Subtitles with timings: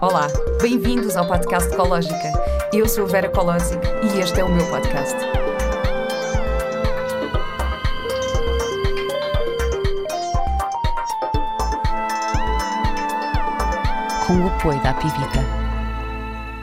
[0.00, 0.26] Olá,
[0.60, 2.32] bem-vindos ao podcast Ecológica.
[2.72, 5.16] Eu sou Vera Colosic e este é o meu podcast.
[14.26, 15.40] Com o apoio da Pivita.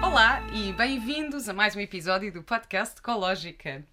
[0.01, 3.83] Olá e bem-vindos a mais um episódio do podcast Ecológica.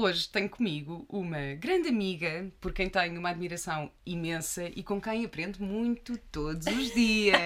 [0.00, 5.24] Hoje tenho comigo uma grande amiga por quem tenho uma admiração imensa e com quem
[5.24, 7.36] aprendo muito todos os dias.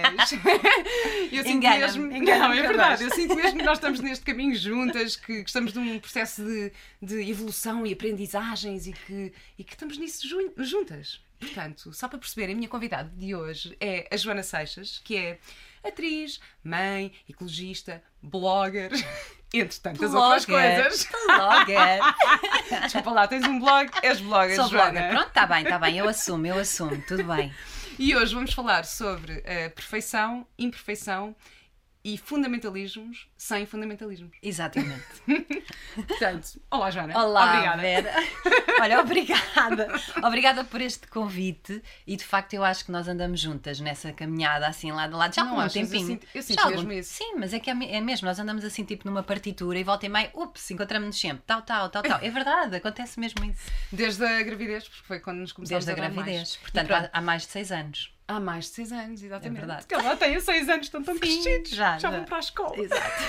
[1.31, 2.05] eu sinto mesmo.
[2.05, 3.05] Não, é verdade.
[3.05, 6.71] Eu sinto mesmo que nós estamos neste caminho juntas, que, que estamos num processo de,
[7.01, 11.25] de, evolução e aprendizagens e que, e que estamos nisso juntas.
[11.39, 15.39] Portanto, só para perceberem, a minha convidada de hoje é a Joana Seixas, que é
[15.83, 18.91] atriz, mãe, ecologista, blogger,
[19.53, 21.07] entre tantas blogger, outras coisas.
[21.27, 21.99] Blogger.
[22.83, 24.91] Desculpa lá, tens um blog, és blogger, Sou Joana.
[24.91, 25.09] blogger.
[25.11, 27.53] Pronto, está bem, está bem, eu assumo, eu assumo, tudo bem.
[27.99, 31.35] E hoje vamos falar sobre a perfeição, imperfeição
[32.03, 34.35] e fundamentalismos sem fundamentalismos.
[34.41, 35.05] Exatamente.
[35.95, 37.17] Portanto, olá Joana.
[37.17, 37.81] Olá, obrigada.
[37.81, 38.13] Vera.
[38.81, 39.87] Olha, obrigada.
[40.21, 44.67] Obrigada por este convite e de facto eu acho que nós andamos juntas nessa caminhada
[44.67, 46.01] assim lá de lado já há algum tempinho.
[46.01, 46.99] Eu sinto, eu sinto já mesmo algum...
[46.99, 47.13] isso.
[47.13, 50.05] Sim, mas é que é, é mesmo, nós andamos assim tipo numa partitura e volta
[50.05, 52.19] e meia, ups, encontramos-nos sempre, tal, tal, tal, tal.
[52.21, 53.71] É verdade, acontece mesmo isso.
[53.91, 56.57] Desde a gravidez, porque foi quando nos começamos Desde a, a gravidez, mais.
[56.57, 58.12] portanto há, há mais de seis anos.
[58.25, 59.57] Há mais de 6 anos, exatamente.
[59.57, 59.85] É verdade.
[59.85, 61.69] Porque ela tem 6 anos, estão tão Sim, crescidos.
[61.71, 62.11] já, já, já.
[62.11, 62.79] vão para a escola.
[62.79, 63.23] Exato.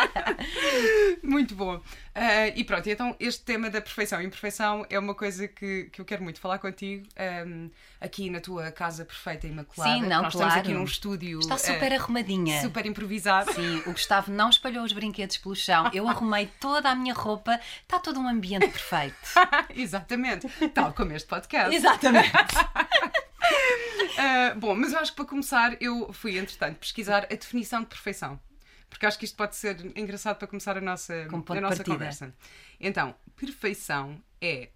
[1.22, 1.76] muito bom.
[1.76, 6.00] Uh, e pronto, então este tema da perfeição e imperfeição é uma coisa que, que
[6.00, 7.06] eu quero muito falar contigo
[7.46, 9.94] um, aqui na tua casa perfeita e imaculada.
[9.94, 10.48] Sim, não, Nós claro.
[10.48, 12.60] estamos aqui num estúdio Está super uh, arrumadinha.
[12.60, 13.52] super improvisado.
[13.52, 15.90] Sim, o Gustavo não espalhou os brinquedos pelo chão.
[15.92, 17.58] Eu arrumei toda a minha roupa.
[17.82, 19.16] Está todo um ambiente perfeito.
[19.74, 20.48] Exatamente.
[20.70, 21.74] Tal como este podcast.
[21.74, 22.32] Exatamente.
[23.42, 27.86] Uh, bom, mas eu acho que para começar, eu fui, entretanto, pesquisar a definição de
[27.86, 28.40] perfeição.
[28.88, 32.34] Porque acho que isto pode ser engraçado para começar a nossa, a nossa conversa.
[32.78, 34.68] Então, perfeição é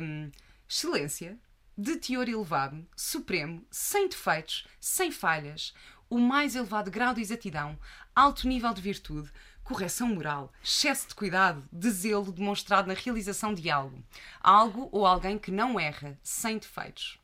[0.00, 0.30] hum,
[0.68, 1.36] excelência,
[1.76, 5.74] de teor elevado, supremo, sem defeitos, sem falhas,
[6.08, 7.76] o mais elevado grau de exatidão,
[8.14, 9.30] alto nível de virtude,
[9.64, 14.04] correção moral, excesso de cuidado, de zelo demonstrado na realização de algo.
[14.40, 17.18] Algo ou alguém que não erra, sem defeitos.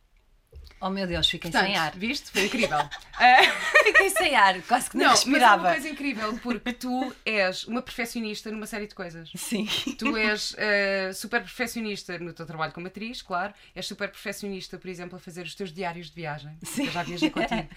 [0.82, 1.92] Oh meu Deus, fiquei Portanto, sem ar.
[1.96, 2.30] viste?
[2.30, 2.78] Foi incrível.
[3.22, 3.42] Ah,
[3.84, 5.70] Fiquei sem ar, quase que nem não, mas é uma respirava.
[5.72, 9.30] coisa incrível, porque tu és uma perfeccionista numa série de coisas.
[9.36, 9.66] Sim.
[9.98, 13.52] Tu és eh, super perfeccionista no teu trabalho como atriz, claro.
[13.76, 16.56] És super perfeccionista, por exemplo, a fazer os teus diários de viagem.
[16.62, 16.86] Sim.
[16.86, 17.68] Eu já viajei contigo.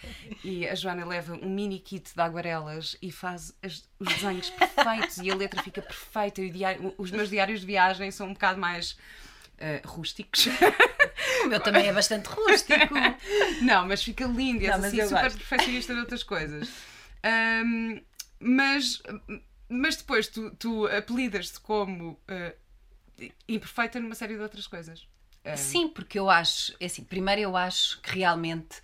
[0.45, 5.17] E a Joana leva um mini kit de aguarelas e faz as- os desenhos perfeitos
[5.17, 6.39] e a letra fica perfeita.
[6.41, 8.97] E diário- os meus diários de viagem são um bocado mais
[9.57, 10.47] eh, rústicos.
[11.43, 12.93] O meu também é bastante rústico.
[13.61, 15.37] Não, mas fica lindo e mas assim super gosto.
[15.37, 16.69] perfeccionista de outras coisas.
[17.23, 18.01] Ahm,
[18.39, 19.01] mas,
[19.69, 22.53] mas depois tu, tu apelidas-te como ah,
[23.47, 25.07] imperfeita numa série de outras coisas.
[25.45, 28.81] Ah, Sim, porque eu acho, é assim, primeiro eu acho que realmente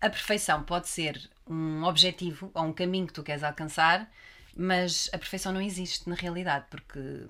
[0.00, 4.10] a perfeição pode ser um objetivo ou um caminho que tu queres alcançar,
[4.56, 7.26] mas a perfeição não existe na realidade, porque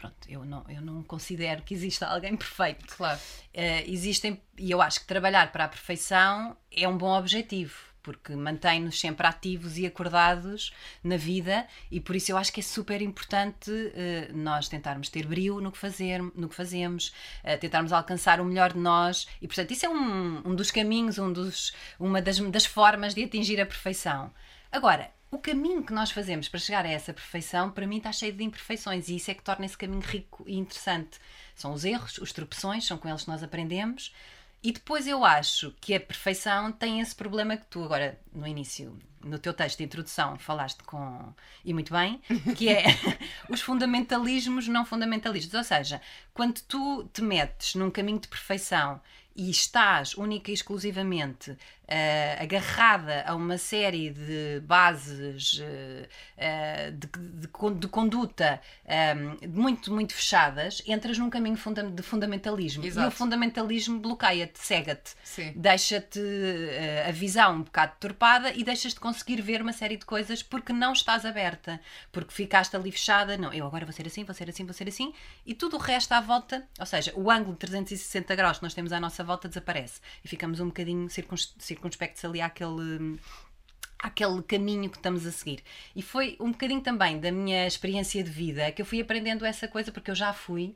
[0.00, 2.96] pronto, eu não, eu não considero que exista alguém perfeito.
[2.96, 3.20] Claro.
[3.52, 7.90] Eh, existem, e eu acho que trabalhar para a perfeição é um bom objetivo.
[8.02, 10.72] Porque mantém-nos sempre ativos e acordados
[11.04, 15.26] na vida, e por isso eu acho que é super importante eh, nós tentarmos ter
[15.26, 17.12] brio no que, fazer, no que fazemos,
[17.44, 21.18] eh, tentarmos alcançar o melhor de nós, e portanto, isso é um, um dos caminhos,
[21.18, 24.32] um dos, uma das, das formas de atingir a perfeição.
[24.72, 28.32] Agora, o caminho que nós fazemos para chegar a essa perfeição, para mim, está cheio
[28.32, 31.18] de imperfeições e isso é que torna esse caminho rico e interessante.
[31.54, 34.12] São os erros, os tropeções, são com eles que nós aprendemos.
[34.62, 38.98] E depois eu acho que a perfeição tem esse problema que tu agora, no início,
[39.24, 41.32] no teu texto de introdução, falaste com.
[41.64, 42.20] e muito bem,
[42.56, 42.84] que é
[43.48, 45.54] os fundamentalismos não fundamentalistas.
[45.54, 46.02] Ou seja,
[46.34, 49.00] quando tu te metes num caminho de perfeição
[49.34, 51.56] e estás única e exclusivamente
[51.90, 55.60] eh, agarrada a uma série de bases
[56.36, 57.50] eh, de, de
[57.80, 59.14] de conduta eh,
[59.48, 62.84] muito, muito fechadas, entras num caminho funda- de fundamentalismo.
[62.84, 63.08] E Exato.
[63.08, 65.14] o fundamentalismo bloqueia-te, cega-te,
[65.56, 70.04] deixa-te eh, a visão um bocado deturpada e deixas de conseguir ver uma série de
[70.06, 71.80] coisas porque não estás aberta,
[72.12, 73.36] porque ficaste ali fechada.
[73.36, 75.12] Não, eu agora vou ser assim, vou ser assim, vou ser assim,
[75.44, 78.74] e tudo o resto à volta, ou seja, o ângulo de 360 graus que nós
[78.74, 83.18] temos à nossa volta desaparece e ficamos um bocadinho circuns- circunspectos ali àquele
[83.98, 85.62] aquele caminho que estamos a seguir.
[85.94, 89.68] E foi um bocadinho também da minha experiência de vida que eu fui aprendendo essa
[89.68, 90.74] coisa, porque eu já fui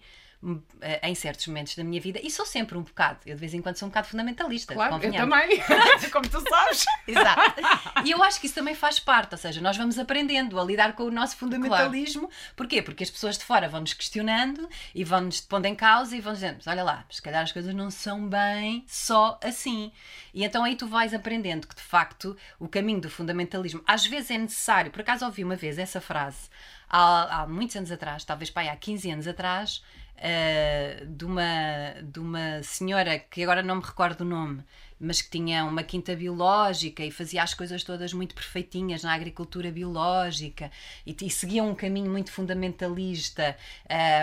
[1.02, 3.20] em certos momentos da minha vida, e sou sempre um bocado.
[3.25, 4.75] Eu de vez em quando sou um bocado fundamentalista.
[4.75, 5.62] Claro, eu também.
[6.12, 6.85] Como tu sabes.
[7.08, 7.61] Exato.
[8.05, 10.94] E eu acho que isso também faz parte, ou seja, nós vamos aprendendo a lidar
[10.94, 12.29] com o nosso fundamentalismo.
[12.55, 12.82] Porquê?
[12.82, 16.58] Porque as pessoas de fora vão-nos questionando e vão-nos pondo em causa e vão dizendo:
[16.67, 19.91] olha lá, se calhar as coisas não são bem só assim.
[20.35, 24.31] E então aí tu vais aprendendo que de facto o caminho do fundamentalismo às vezes
[24.31, 24.91] é necessário.
[24.91, 26.50] Por acaso ouvi uma vez essa frase
[26.88, 29.82] há, há muitos anos atrás, talvez pai, há 15 anos atrás.
[30.16, 34.62] Uh, de, uma, de uma senhora que agora não me recordo o nome,
[34.99, 39.70] mas que tinha uma quinta biológica e fazia as coisas todas muito perfeitinhas na agricultura
[39.70, 40.70] biológica
[41.05, 43.56] e, e seguia um caminho muito fundamentalista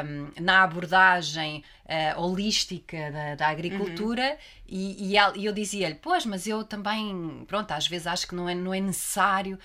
[0.05, 4.37] um, na abordagem uh, holística da, da agricultura uhum.
[4.67, 8.55] e, e, eu dizia-lhe, pois, mas eu também, pronto, às vezes acho que não é,
[8.55, 9.59] não é necessário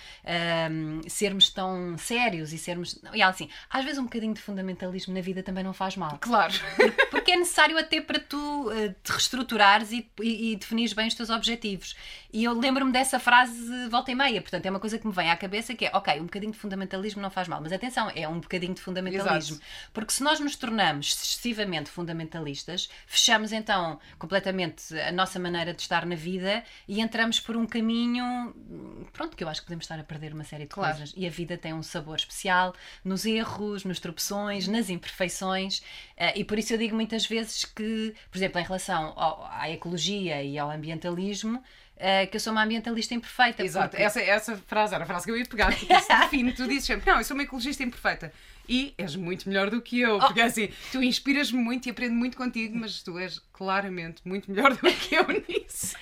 [0.70, 3.00] um, sermos tão sérios e sermos...
[3.14, 6.18] E ela assim, às vezes um bocadinho de fundamentalismo na vida também não faz mal.
[6.20, 6.52] Claro.
[7.10, 11.14] Porque, é necessário até para tu uh, te reestruturares e, e, e definires bem os
[11.14, 11.96] teus objetivos.
[12.32, 15.30] E eu lembro-me dessa frase volta e meia, portanto é uma coisa que me vem
[15.30, 18.28] à cabeça que é, ok, um bocadinho de fundamentalismo não faz mal, mas atenção, é
[18.28, 19.56] um bocadinho de fundamentalismo.
[19.56, 19.90] Exato.
[19.92, 26.06] Porque se nós nos tornamos excessivamente fundamentalistas, fechamos então completamente a nossa maneira de estar
[26.06, 28.54] na vida e entramos por um caminho,
[29.12, 30.96] pronto, que eu acho que podemos estar a perder uma série de claro.
[30.96, 31.14] coisas.
[31.16, 32.74] E a vida tem um sabor especial
[33.04, 38.14] nos erros, nos tropeções, nas imperfeições, uh, e por isso eu digo muitas vezes que,
[38.30, 41.62] por exemplo, em relação ao, à ecologia e ao ambientalismo,
[41.96, 43.64] Uh, que eu sou uma ambientalista imperfeita.
[43.64, 44.02] Exato, porque...
[44.02, 46.84] essa, essa frase era a frase que eu ia pegar, porque isso define, tu dizes
[46.84, 48.30] sempre, não, eu sou uma ecologista imperfeita.
[48.68, 50.18] E és muito melhor do que eu, oh.
[50.18, 54.74] porque assim, tu inspiras-me muito e aprendo muito contigo, mas tu és claramente muito melhor
[54.74, 55.96] do que eu nisso.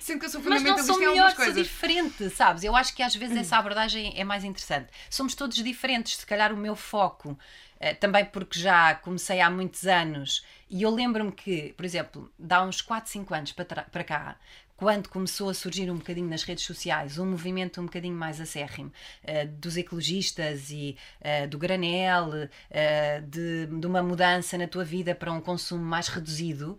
[0.00, 1.54] Sendo que eu sou fundamentalista mas não sou coisas.
[1.54, 2.64] Sou diferente, sabes?
[2.64, 4.88] Eu acho que às vezes essa abordagem é mais interessante.
[5.08, 9.86] Somos todos diferentes, se calhar o meu foco, uh, também porque já comecei há muitos
[9.86, 14.36] anos, e eu lembro-me que, por exemplo, dá uns 4, 5 anos para, para cá,
[14.78, 18.92] quando começou a surgir um bocadinho nas redes sociais um movimento um bocadinho mais acérrimo
[19.24, 25.16] uh, dos ecologistas e uh, do granel, uh, de, de uma mudança na tua vida
[25.16, 26.78] para um consumo mais reduzido,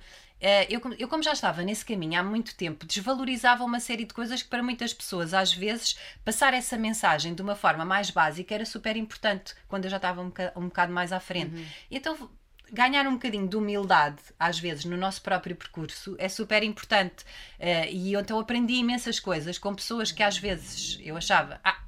[0.69, 4.41] eu, eu, como já estava nesse caminho há muito tempo, desvalorizava uma série de coisas
[4.41, 8.65] que para muitas pessoas, às vezes, passar essa mensagem de uma forma mais básica era
[8.65, 11.53] super importante quando eu já estava um bocado, um bocado mais à frente.
[11.55, 11.65] Uhum.
[11.91, 12.29] Então
[12.71, 17.23] ganhar um bocadinho de humildade, às vezes, no nosso próprio percurso é super importante.
[17.59, 21.79] Uh, e então aprendi imensas coisas com pessoas que às vezes eu achava, ah,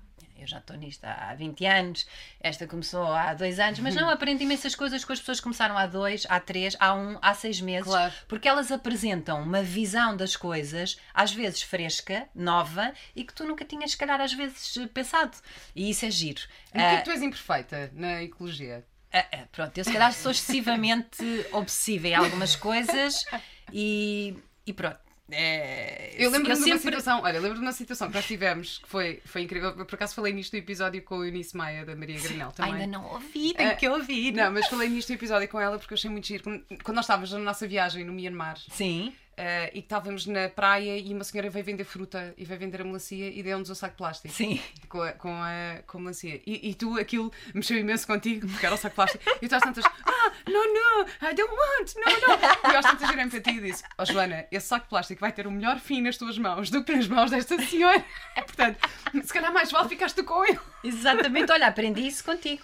[0.41, 2.07] eu já estou nisto há 20 anos,
[2.39, 5.77] esta começou há dois anos, mas não aprendi imensas coisas com as pessoas que começaram
[5.77, 8.11] há dois, há três, há um, há seis meses, claro.
[8.27, 13.63] porque elas apresentam uma visão das coisas, às vezes fresca, nova, e que tu nunca
[13.63, 15.37] tinhas, se calhar, às vezes pensado.
[15.75, 16.41] E isso é giro.
[16.73, 18.83] E uh, que tu és imperfeita na ecologia?
[19.13, 23.25] Ah, ah, pronto, eu se calhar sou excessivamente obsessiva em algumas coisas
[23.73, 24.35] e,
[24.65, 24.99] e pronto.
[25.33, 28.89] É, eu lembro-me de uma situação, olha, lembro de uma situação que nós tivemos que
[28.89, 29.73] foi, foi incrível.
[29.73, 32.73] Por acaso falei nisto no episódio com a Eunice Maia da Maria Granel também.
[32.73, 34.33] Ainda não ouvi, tenho uh, que ouvir.
[34.33, 36.43] Não, mas falei nisto no episódio com ela porque eu achei muito giro.
[36.83, 38.57] Quando nós estávamos na nossa viagem no Myanmar.
[38.69, 39.13] Sim.
[39.31, 42.81] Uh, e que estávamos na praia e uma senhora veio vender fruta e veio vender
[42.81, 44.33] a melancia e deu-nos o um saco de plástico.
[44.33, 44.61] Sim.
[44.87, 46.41] Com a, com a, com a melancia.
[46.45, 49.23] E, e, tu, aquilo mexeu imenso contigo, porque era o saco de plástico.
[49.41, 52.71] E tu às tantas, ah, não, não, I don't want, não, não.
[52.71, 55.31] E às tantas girei para ti e disse, oh, Joana, esse saco de plástico vai
[55.31, 58.03] ter o melhor fim nas tuas mãos do que nas mãos desta senhora.
[58.35, 58.79] Portanto,
[59.23, 60.59] se calhar mais vale ficaste tu com ele.
[60.83, 62.63] Exatamente, olha, aprendi isso contigo.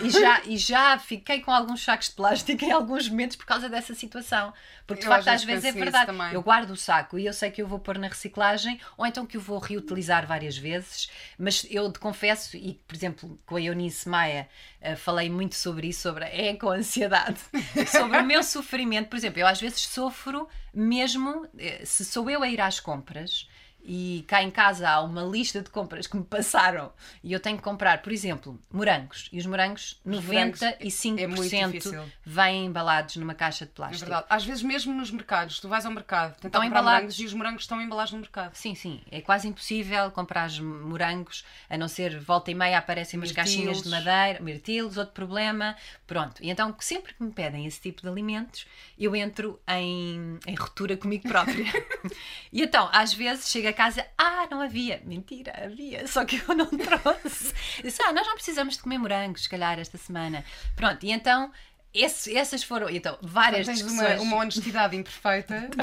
[0.00, 3.68] E já, e já fiquei com alguns sacos de plástico em alguns momentos por causa
[3.68, 4.52] dessa situação.
[4.86, 6.12] Porque de eu facto, às vezes é verdade.
[6.32, 9.26] Eu guardo o saco e eu sei que eu vou pôr na reciclagem ou então
[9.26, 11.10] que eu vou reutilizar várias vezes.
[11.38, 14.48] Mas eu te confesso, e por exemplo, com a Eunice Maia
[14.82, 17.40] uh, falei muito sobre isso, sobre a eco-ansiedade,
[17.90, 19.08] sobre o meu sofrimento.
[19.08, 23.48] Por exemplo, eu às vezes sofro mesmo eh, se sou eu a ir às compras
[23.86, 27.56] e cá em casa há uma lista de compras que me passaram e eu tenho
[27.56, 29.28] que comprar, por exemplo, morangos.
[29.32, 34.04] E os morangos, os 95% é vêm embalados numa caixa de plástico.
[34.04, 34.26] É verdade.
[34.28, 36.96] Às vezes, mesmo nos mercados, tu vais ao mercado tentar estão comprar embalados.
[36.96, 38.54] morangos e os morangos estão embalados no mercado.
[38.54, 39.00] Sim, sim.
[39.08, 43.54] É quase impossível comprar morangos, a não ser volta e meia aparecem umas mirtilos.
[43.54, 45.76] caixinhas de madeira, mirtilos, outro problema.
[46.06, 46.42] Pronto.
[46.42, 48.66] E então, sempre que me pedem esse tipo de alimentos,
[48.98, 51.64] eu entro em, em ruptura comigo própria.
[52.52, 55.00] e então, às vezes, chega casa, ah, não havia.
[55.04, 57.54] Mentira, havia, só que eu não trouxe.
[57.82, 60.44] Disse, ah, nós não precisamos de comer morangos, se calhar, esta semana.
[60.74, 61.52] Pronto, e então
[61.94, 64.20] esse, essas foram então, várias Tens discussões.
[64.20, 65.68] Uma, uma honestidade imperfeita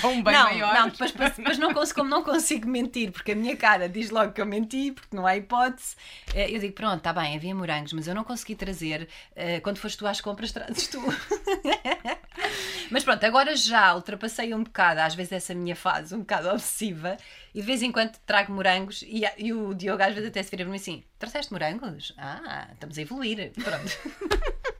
[0.00, 0.74] Para um bem não, maior.
[0.74, 4.10] não, depois, depois, depois não consigo, como não consigo mentir, porque a minha cara diz
[4.10, 5.96] logo que eu menti, porque não há hipótese.
[6.34, 9.08] eh, Eu digo, pronto, está bem, havia morangos, mas eu não consegui trazer.
[9.34, 11.00] eh, Quando foste tu às compras, trazes tu.
[12.90, 17.16] Mas pronto, agora já ultrapassei um bocado, às vezes, essa minha fase um bocado obsessiva,
[17.54, 20.50] e de vez em quando trago morangos, e, e o Diogo às vezes até se
[20.50, 22.12] vira para mim assim: trouxeste morangos?
[22.18, 23.52] Ah, estamos a evoluir.
[23.52, 24.70] Pronto.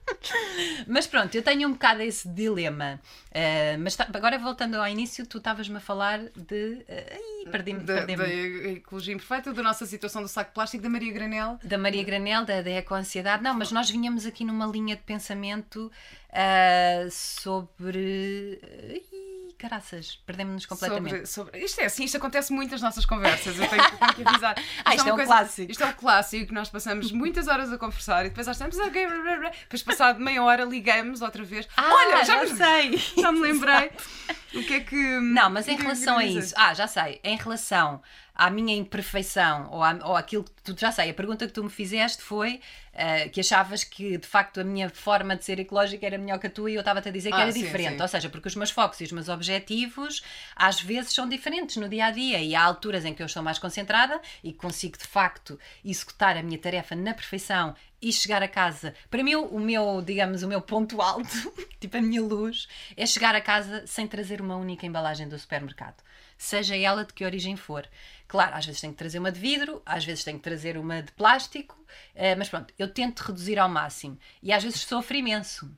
[0.87, 2.99] Mas pronto, eu tenho um bocado esse dilema.
[3.31, 6.85] Eh, mas tá- agora voltando ao início, tu estavas-me a falar de.
[6.89, 7.79] ai, perdi-me.
[7.81, 8.17] Da, perdi-me.
[8.17, 11.59] da ecologia imperfeita, da nossa situação do saco plástico da Maria Granel.
[11.63, 13.43] da Maria Granel, da, da eco-ansiedade.
[13.43, 15.91] Não, mas nós vinhamos aqui numa linha de pensamento
[16.31, 18.59] ah, sobre.
[18.89, 19.30] Ih,
[19.61, 21.27] caraças, perdemos-nos completamente.
[21.27, 21.65] Sobre, sobre...
[21.65, 24.55] Isto é assim, isto acontece muito nas nossas conversas, eu tenho, tenho que avisar.
[24.83, 25.71] Ah, isto é um clássico.
[25.71, 29.07] Isto é um clássico, nós passamos muitas horas a conversar e depois às tantas, ok,
[29.07, 29.49] blá, blá, blá.
[29.49, 31.67] depois passado meia hora ligamos outra vez.
[31.77, 32.97] Ah, Olha, já já, me, sei.
[33.21, 33.91] já me lembrei.
[34.55, 35.19] o que é que.
[35.19, 38.01] Não, mas em é relação a isso, ah, já sei, em relação
[38.41, 41.63] à minha imperfeição ou, à, ou àquilo que tu já sei, a pergunta que tu
[41.63, 42.59] me fizeste foi
[42.93, 46.47] ah, que achavas que de facto a minha forma de ser ecológica era melhor que
[46.47, 47.97] a tua e eu estava-te a dizer que Ah, era sim, diferente.
[47.97, 48.01] sim.
[48.01, 50.23] Ou seja, porque os meus focos e os meus objetivos
[50.55, 53.43] às vezes são diferentes no dia a dia e há alturas em que eu estou
[53.43, 58.47] mais concentrada e consigo de facto executar a minha tarefa na perfeição e chegar a
[58.47, 58.95] casa.
[59.11, 61.29] Para mim, o meu, digamos, o meu ponto alto,
[61.79, 62.67] tipo a minha luz,
[62.97, 66.01] é chegar a casa sem trazer uma única embalagem do supermercado.
[66.35, 67.87] Seja ela de que origem for.
[68.31, 71.01] Claro, às vezes tenho que trazer uma de vidro, às vezes tenho que trazer uma
[71.03, 71.77] de plástico,
[72.15, 74.17] eh, mas pronto, eu tento reduzir ao máximo.
[74.41, 75.69] E às vezes sofro imenso.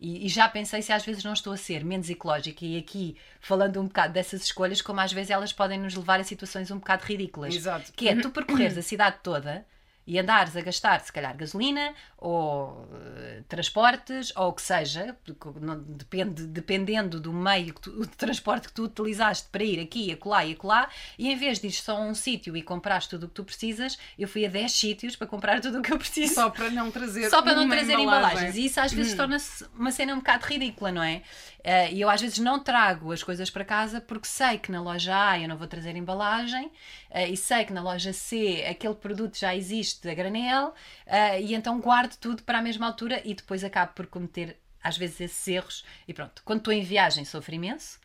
[0.00, 3.14] E, e já pensei se às vezes não estou a ser menos ecológica e aqui
[3.42, 6.78] falando um bocado dessas escolhas, como às vezes elas podem nos levar a situações um
[6.78, 7.54] bocado ridículas.
[7.54, 7.92] Exato.
[7.92, 9.66] Que é tu percorreres a cidade toda
[10.10, 12.88] e andares a gastar, se calhar, gasolina ou
[13.18, 15.14] eh, transportes ou o que seja,
[15.60, 20.10] não- depende, dependendo do meio que tu- de transporte que tu utilizaste para ir aqui,
[20.10, 20.88] acolá e acolá,
[21.18, 23.44] e em vez de ir só a um sítio e comprares tudo o que tu
[23.44, 26.34] precisas, eu fui a 10 sítios para comprar tudo o que eu preciso.
[26.34, 27.28] Só para não trazer.
[27.28, 28.28] Só para não trazer embalagem.
[28.30, 28.56] embalagens.
[28.56, 31.20] E isso às vezes torna-se uma cena um bocado ridícula, não é?
[31.62, 34.80] Eh, E eu às vezes não trago as coisas para casa porque sei que na
[34.80, 36.70] loja A eu não vou trazer embalagem
[37.10, 40.74] e sei que na loja C aquele produto já existe a granel
[41.06, 44.96] eh, e então guardo tudo para a mesma altura e depois acabo por cometer às
[44.96, 45.84] vezes esses erros.
[46.06, 47.98] E pronto, quando estou em viagem sofro imenso.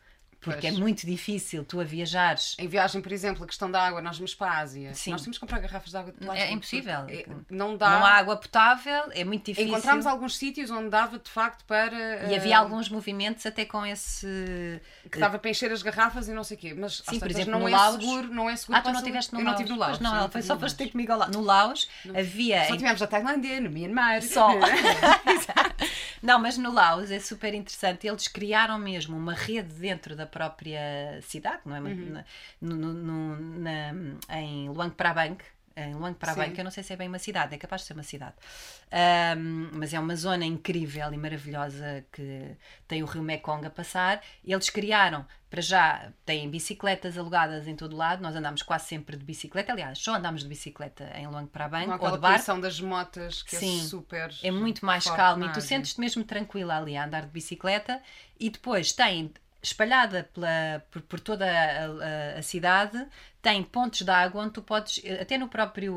[0.44, 0.74] Porque Pois.
[0.74, 4.16] é muito difícil tu a viajares Em viagem, por exemplo, a questão da água, nós
[4.18, 4.92] vamos para a Ásia.
[4.94, 5.10] Sim.
[5.12, 6.48] Nós temos que comprar garrafas de água de plástico.
[6.48, 7.00] É impossível.
[7.08, 7.90] é- não dá.
[7.90, 9.68] Não há água potável, é muito difícil.
[9.70, 12.30] Encontramos alguns sítios onde dava de facto para.
[12.30, 14.26] E havia alguns movimentos até com esse.
[15.10, 16.74] que dava para encher as garrafas e não sei o quê.
[16.74, 18.78] Mas Sim, por exemplo, não no é Laos- seguro, não é seguro.
[18.78, 19.54] Ah, tu não estiveste no Eu Laos?
[19.54, 20.00] não estive no Laos.
[20.00, 20.72] Não, eu ela foi só para Laos.
[20.72, 21.32] ter comigo ao lado.
[21.32, 22.64] No Laos havia.
[22.66, 24.22] Só tivemos a Tailândia, no Myanmar.
[24.22, 24.48] Só.
[26.22, 28.06] não, mas no Laos é super interessante.
[28.06, 31.80] Eles criaram mesmo uma rede dentro da própria cidade, não é?
[31.80, 32.24] Uhum.
[32.60, 35.38] No- no- no- na- em Luang Prabang.
[35.76, 37.88] Em Luang Prabang, que eu não sei se é bem uma cidade, é capaz de
[37.88, 38.34] ser uma cidade.
[38.92, 44.22] Ahm, mas é uma zona incrível e maravilhosa que tem o rio Mekong a passar.
[44.44, 48.22] Eles criaram, para já, têm bicicletas alugadas em todo lado.
[48.22, 49.72] Nós andamos quase sempre de bicicleta.
[49.72, 52.20] Aliás, só andamos de bicicleta em Luang Prabang Com ou de barco.
[52.20, 53.80] poluição das motas que Sim.
[53.80, 54.32] é super.
[54.44, 58.00] É muito mais calmo e tu sentes-te mesmo tranquila ali a andar de bicicleta
[58.38, 59.32] e depois tem
[59.64, 61.84] espalhada pela, por, por toda a,
[62.36, 62.98] a- a cidade
[63.42, 65.94] tem pontos de água onde tu podes até no próprio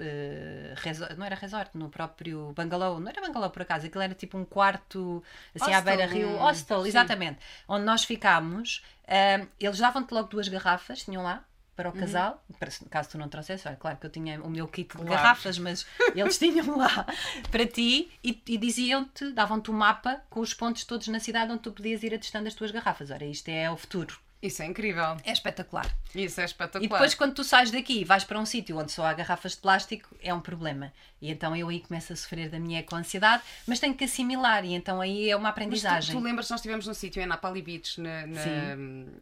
[0.00, 4.14] eh, resort, não era resort, no próprio bungalow, não era bungalow por acaso, aquilo era
[4.14, 5.22] tipo um quarto
[5.54, 6.88] assim à Hostel, beira rio, um- hostel, sim.
[6.88, 11.44] exatamente onde nós ficámos, eh, eles davam-te logo duas garrafas, tinham lá
[11.78, 12.00] para o Uhum.
[12.00, 14.94] casal, se- caso tu não trouxesse, olha, claro que eu tinha o meu kit de
[14.96, 15.08] Claro.
[15.10, 17.06] garrafas, mas eles tinham lá
[17.52, 21.62] para ti e, e diziam-te, davam-te um mapa com os pontos todos na cidade onde
[21.62, 23.12] tu podias ir atestando as tuas garrafas.
[23.12, 24.18] Ora, isto é o futuro.
[24.42, 25.16] Isso é incrível.
[25.24, 25.86] É espetacular.
[26.14, 26.84] Isso é espetacular.
[26.84, 29.52] E depois, quando tu sais daqui e vais para um sítio onde só há garrafas
[29.52, 30.92] de plástico, é um problema.
[31.22, 34.74] E então eu aí começo a sofrer da minha eco-ansiedade, mas tenho que assimilar, e
[34.74, 36.14] então aí é uma Mas tu, aprendizagem.
[36.16, 38.76] tu lembras nós estivemos num sítio em Napali Beach, na, na-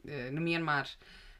[0.06, 0.86] eh, no Myanmar,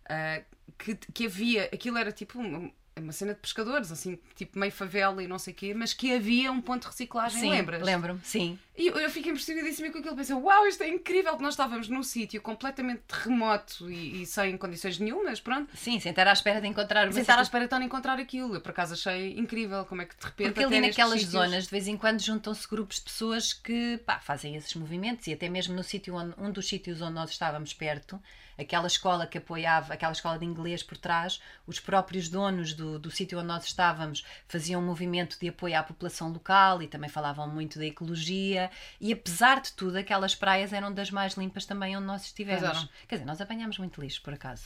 [0.09, 0.43] ah,
[0.79, 5.23] que, que havia, aquilo era tipo uma, uma cena de pescadores, assim, tipo meio favela
[5.23, 7.83] e não sei o quê, mas que havia um ponto de reciclagem, Sim, lembras?
[7.83, 8.59] lembro-me, sim.
[8.79, 10.15] E eu, eu fiquei impressionadíssima com aquilo.
[10.17, 14.57] Pensei, uau, isto é incrível, que nós estávamos num sítio completamente remoto e, e sem
[14.59, 15.75] condições nenhumas, pronto.
[15.77, 18.19] Sim, sem estar à espera de encontrar Sem estar à espera de estar a encontrar
[18.19, 18.55] aquilo.
[18.55, 20.49] Eu por acaso achei incrível como é que de repente.
[20.53, 23.99] Porque ali nestes naquelas sítios- zonas, de vez em quando, juntam-se grupos de pessoas que
[24.05, 27.31] pá, fazem esses movimentos e até mesmo no sítio onde, um dos sítios onde nós
[27.31, 28.21] estávamos perto,
[28.59, 33.11] aquela escola que apoiava, aquela escola de inglês por trás, os próprios donos do, do
[33.11, 37.47] sítio onde nós estávamos faziam um movimento de apoio à população local e também falavam
[37.49, 38.71] muito da ecologia praia
[39.01, 42.89] e apesar de tudo, aquelas praias eram das mais limpas também onde nós estivemos.
[43.09, 44.65] Quer dizer, nós apanhámos muito lixo, por acaso.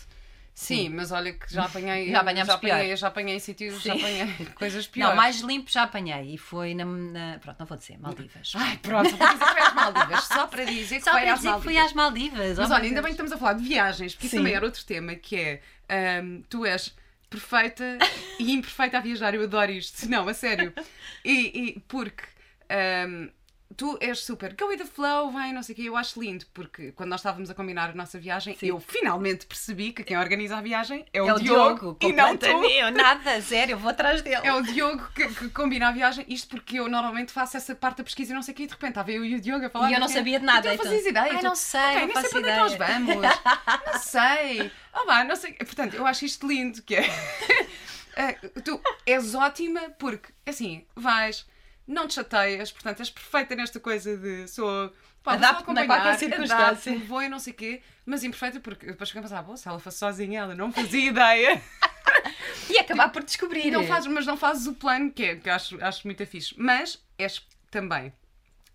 [0.52, 2.10] Sim, mas olha que já apanhei.
[2.12, 4.00] Já já apanhei, já apanhei sítios, já Sim.
[4.00, 4.26] apanhei
[4.56, 5.08] coisas piores.
[5.10, 8.52] Não, mais limpo já apanhei e foi na, na- Pronto, não vou dizer, Maldivas.
[8.56, 10.24] Ai, pronto, para dizer que foi às Maldivas.
[10.24, 12.58] Só para dizer que Só foi para dizer que fui às Maldivas.
[12.58, 14.42] Mas oh, olha, meu ainda bem que estamos a falar de viagens, porque isso Sim.
[14.42, 16.94] também era outro tema, que é hum, tu és
[17.30, 17.98] perfeita
[18.38, 20.08] e imperfeita a viajar, eu adoro isto.
[20.08, 20.72] Não, a sério.
[21.22, 22.24] E, e porque
[23.06, 23.30] hum,
[23.76, 26.44] tu és super go with the flow, vai, não sei o quê, eu acho lindo,
[26.52, 28.66] porque quando nós estávamos a combinar a nossa viagem, Sim.
[28.66, 32.12] eu finalmente percebi que quem organiza a viagem é o, É o Diogo, Diogo, e
[32.12, 32.46] não tu.
[32.46, 34.40] Eu nada, sério, eu vou atrás dele.
[34.42, 37.98] É o Diogo que, que combina a viagem, isto porque eu normalmente faço essa parte
[37.98, 39.66] da pesquisa e não sei o quê, e de repente estava eu e o Diogo
[39.66, 39.90] a falar.
[39.90, 40.84] E eu não sabia de nada, então.
[40.84, 41.32] fazias ideia.
[41.32, 43.16] Ai, tu, não sei, "Ok, não faço sei para onde é que ideia." nós vamos.
[43.92, 44.72] não sei.
[44.92, 45.52] Oh, pá, não sei.
[45.54, 47.04] Portanto, eu acho isto lindo, que é...
[48.16, 48.32] eh,
[48.64, 51.46] tu és ótima porque, assim, vais,
[51.90, 54.92] não te chateias, portanto, és perfeita nesta coisa de sou...
[55.22, 56.66] Pá, Adapto-me a qualquer circunstância.
[56.66, 59.54] adapto-me, vou e não sei o quê, mas imperfeita porque depois fiquei a pensar, "Pô,
[59.54, 61.60] se ela fosse sozinha, ela não fazia ideia.
[62.70, 63.66] E acabar por descobrir.
[63.66, 66.54] E não fazes, mas não fazes o plano, que é que acho, acho muito fixe.
[66.56, 68.12] Mas és também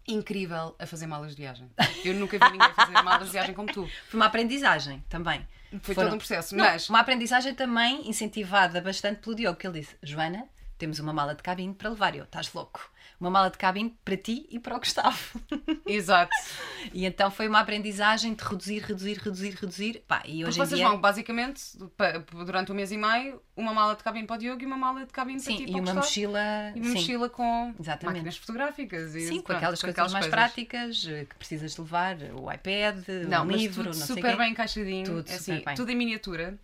[0.07, 1.69] incrível a fazer malas de viagem.
[2.03, 3.89] Eu nunca vi ninguém fazer malas de viagem como tu.
[4.09, 5.47] Foi uma aprendizagem também.
[5.81, 6.55] Foi Foram- todo um processo.
[6.55, 11.13] Não, Mas Uma aprendizagem também incentivada bastante pelo Diogo, que ele disse: Joana, temos uma
[11.13, 12.15] mala de cabine para levar.
[12.15, 12.91] Eu, estás louco?
[13.25, 15.17] Uma mala de cabine para ti e para o Gustavo.
[15.87, 16.29] Exato.
[16.93, 20.03] e então foi uma aprendizagem de reduzir, reduzir, reduzir, reduzir.
[20.07, 20.87] Pá, e Porque hoje em vocês dia.
[20.89, 21.63] vão, basicamente,
[22.45, 25.07] durante um mês e meio, uma mala de cabine para o Diogo e uma mala
[25.07, 26.05] de cabine para Sim, ti e para o uma Gustavo.
[26.05, 26.39] mochila.
[26.75, 26.93] E uma sim.
[26.93, 28.05] mochila com Exatamente.
[28.17, 29.15] máquinas fotográficas.
[29.15, 33.43] E, Sim, com pronto, aquelas coisas mais práticas eh, que precisas levar, o iPad, Não,
[33.43, 35.03] um livro, tudo não sei super bem encaixadinho.
[35.05, 35.75] Tudo assim, super bem.
[35.75, 36.59] Tudo em miniatura.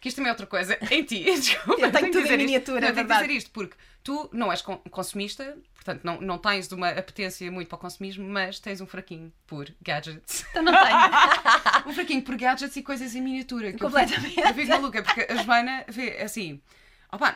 [0.00, 0.78] Que isto também é outra coisa.
[0.90, 1.24] Em ti.
[1.24, 2.36] Desculpa, Eu tenho tudo em isto.
[2.36, 3.26] miniatura, Não, é eu tenho que verdade.
[3.28, 5.56] dizer isto porque tu não és con- consumista,
[5.86, 9.72] portanto não, não tens uma apetência muito para o consumismo, mas tens um fraquinho por
[9.80, 10.44] gadgets.
[10.50, 10.98] Então não tenho.
[11.86, 13.72] um fraquinho por gadgets e coisas em miniatura.
[13.72, 14.40] Que eu fico- Completamente.
[14.40, 16.60] Eu fico maluca, porque a Joana vê assim.
[17.10, 17.34] Opa,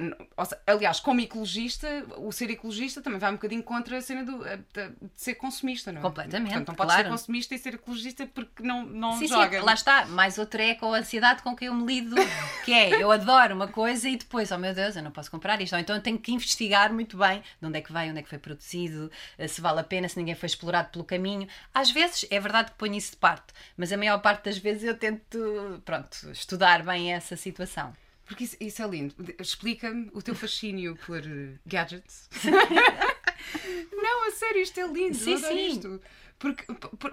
[0.67, 1.87] aliás, como ecologista,
[2.17, 6.01] o ser ecologista também vai um bocadinho contra a cena do, de, ser consumista, não
[6.01, 6.03] é?
[6.03, 7.09] Completamente, Portanto, não podes claro.
[7.09, 9.59] ser consumista e ser ecologista porque não, não Sim, joga.
[9.59, 10.07] sim, lá está.
[10.07, 12.17] Mais outra é com a ansiedade com que eu me lido,
[12.65, 15.61] que é eu adoro uma coisa e depois, oh meu Deus, eu não posso comprar
[15.61, 15.73] isto.
[15.75, 18.23] Ou então eu tenho que investigar muito bem de onde é que vai, onde é
[18.23, 21.49] que foi produzido, eh, se vale a pena, se ninguém foi explorado pelo caminho.
[21.75, 24.85] Às vezes é verdade que ponho isso de parte, mas a maior parte das vezes
[24.85, 27.93] eu tento, pronto, estudar bem essa situação.
[28.31, 29.13] Porque isso, isso é lindo.
[29.41, 32.29] Explica-me o teu fascínio por eh, gadgets.
[33.93, 35.17] não, a sério, isto é lindo.
[35.17, 35.67] Sim, sim.
[35.67, 36.01] isto.
[36.39, 36.65] Porque,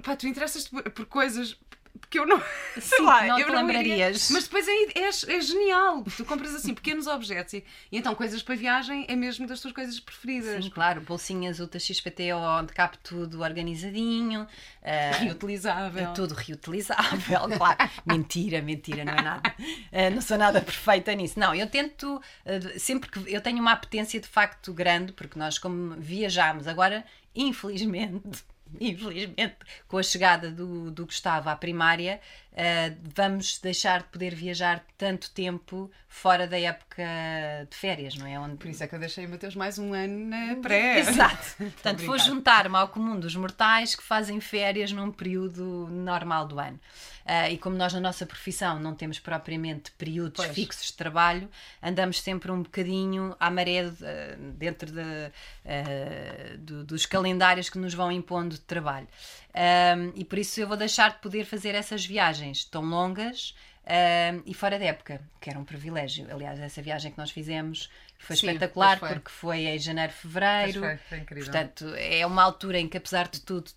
[0.03, 1.59] pá, tu interessas-te por, por coisas
[2.09, 2.41] que eu não.
[2.79, 3.61] sei lá, não eu te iria.
[3.61, 4.29] lembrarias.
[4.31, 6.03] Mas depois é, é, é genial.
[6.15, 9.73] Tu compras assim pequenos objetos e, e então coisas para viagem é mesmo das tuas
[9.73, 10.63] coisas preferidas.
[10.63, 14.47] Sim, claro, bolsinhas Ultra XPTO onde cabe tudo organizadinho.
[14.81, 16.03] eh, Reutilizável.
[16.09, 17.77] É tudo reutilizável, claro.
[18.05, 19.55] mentira, mentira, não é nada.
[19.91, 21.39] Eh, não sou nada perfeita nisso.
[21.39, 25.57] Não, eu tento, eh, sempre que eu tenho uma apetência de facto grande, porque nós,
[25.57, 27.03] como viajámos agora,
[27.35, 28.43] infelizmente.
[28.79, 29.55] Infelizmente,
[29.87, 32.19] com a chegada do, do Gustavo à primária,
[32.59, 37.03] eh, vamos deixar de poder viajar tanto tempo fora da época
[37.69, 38.39] de férias, não é?
[38.39, 40.97] Onde, Por isso é que eu deixei o Mateus mais um ano na pré.
[40.99, 41.45] Exato.
[41.57, 46.79] Portanto, vou juntar-me ao comum dos mortais que fazem férias num período normal do ano.
[47.29, 50.55] Ah, e como nós na nossa profissão não temos propriamente períodos Pois.
[50.55, 51.47] fixos de trabalho,
[51.83, 53.91] andamos sempre um bocadinho à maré ah,
[54.57, 55.01] dentro de,
[55.65, 59.07] ah, do- dos calendários que nos vão impondo de trabalho.
[59.59, 64.39] Ah, e por isso eu vou deixar de poder fazer essas viagens tão longas ah,
[64.45, 66.27] e fora da época, que era um privilégio.
[66.31, 69.09] Aliás, essa viagem que nós fizemos foi Sim, espetacular foi.
[69.09, 70.79] porque foi em janeiro, fevereiro.
[70.79, 71.51] Foi, foi incrível.
[71.51, 73.71] Portanto, é uma altura em que, apesar de tudo,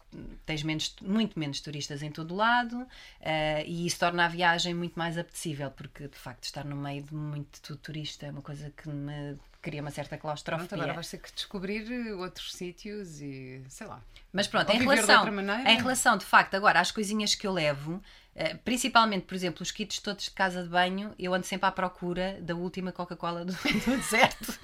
[0.46, 2.86] tens menos, muito menos turistas em todo o lado
[3.20, 7.02] eh, e isso torna a viagem muito mais apetecível, porque de facto estar no meio
[7.02, 10.68] de muito turista é uma coisa que me cria uma certa claustrofobia.
[10.68, 14.00] Pronto, agora vais ter que descobrir eh, outros sítios e sei lá.
[14.32, 15.70] Mas pronto, Ou em relação, maneira.
[15.70, 18.02] em relação, de facto, agora às coisinhas que eu levo,
[18.34, 21.72] eh, principalmente, por exemplo, os kits todos de casa de banho, eu ando sempre à
[21.72, 23.52] procura da última Coca-Cola do,
[23.84, 24.58] do deserto,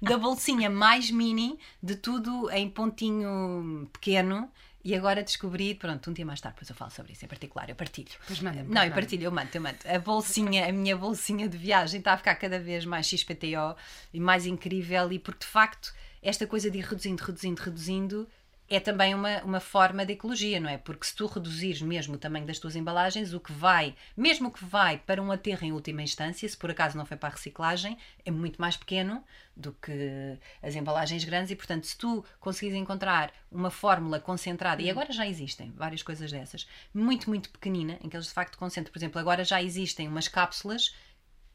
[0.00, 4.50] da bolsinha mais mini, de tudo em pontinho pequeno.
[4.82, 7.68] E agora descobri, pronto, um dia mais tarde, depois eu falo sobre isso em particular,
[7.68, 8.08] eu partilho.
[8.26, 8.94] Pois manda-me, Não, pois eu manda.
[8.94, 9.76] partilho, eu mando, eu mando.
[9.84, 13.76] A bolsinha, a minha bolsinha de viagem está a ficar cada vez mais XPTO
[14.14, 18.28] e mais incrível, e porque de facto esta coisa de ir reduzindo, reduzindo, reduzindo
[18.70, 20.78] é também uma, uma forma de ecologia, não é?
[20.78, 24.50] Porque se tu reduzires mesmo o tamanho das tuas embalagens, o que vai, mesmo o
[24.52, 27.32] que vai para um aterro em última instância, se por acaso não foi para a
[27.32, 29.24] reciclagem, é muito mais pequeno
[29.56, 34.86] do que as embalagens grandes e, portanto, se tu conseguires encontrar uma fórmula concentrada, e
[34.86, 34.92] Hum.
[34.92, 38.92] agora já existem várias coisas dessas, muito, muito pequenina, em que eles de facto concentram,
[38.92, 40.94] por exemplo, agora já existem umas cápsulas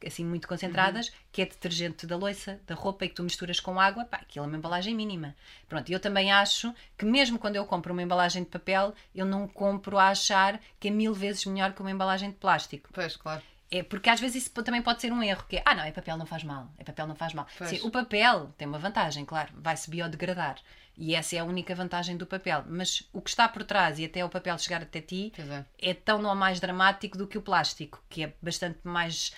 [0.04, 3.80] assim muito concentradas, que é detergente da louça, da roupa e que tu misturas com
[3.80, 5.34] água, pá, aquilo é uma embalagem mínima.
[5.68, 9.46] Pronto, eu também acho que mesmo quando eu compro uma embalagem de papel, eu não
[9.46, 12.90] compro a achar que é mil vezes melhor que uma embalagem de plástico.
[12.92, 13.42] Pois, claro.
[13.70, 15.90] É porque às vezes isso também pode ser um erro, que é, ah não, é
[15.90, 17.46] papel não faz mal, é papel não faz mal.
[17.66, 20.56] Sim, o papel tem uma vantagem, claro, vai-se biodegradar.
[20.96, 22.64] E essa é a única vantagem do papel.
[22.66, 25.90] Mas o que está por trás e até o papel chegar até ti é.
[25.90, 29.32] é tão ou mais dramático do que o plástico, que é bastante mais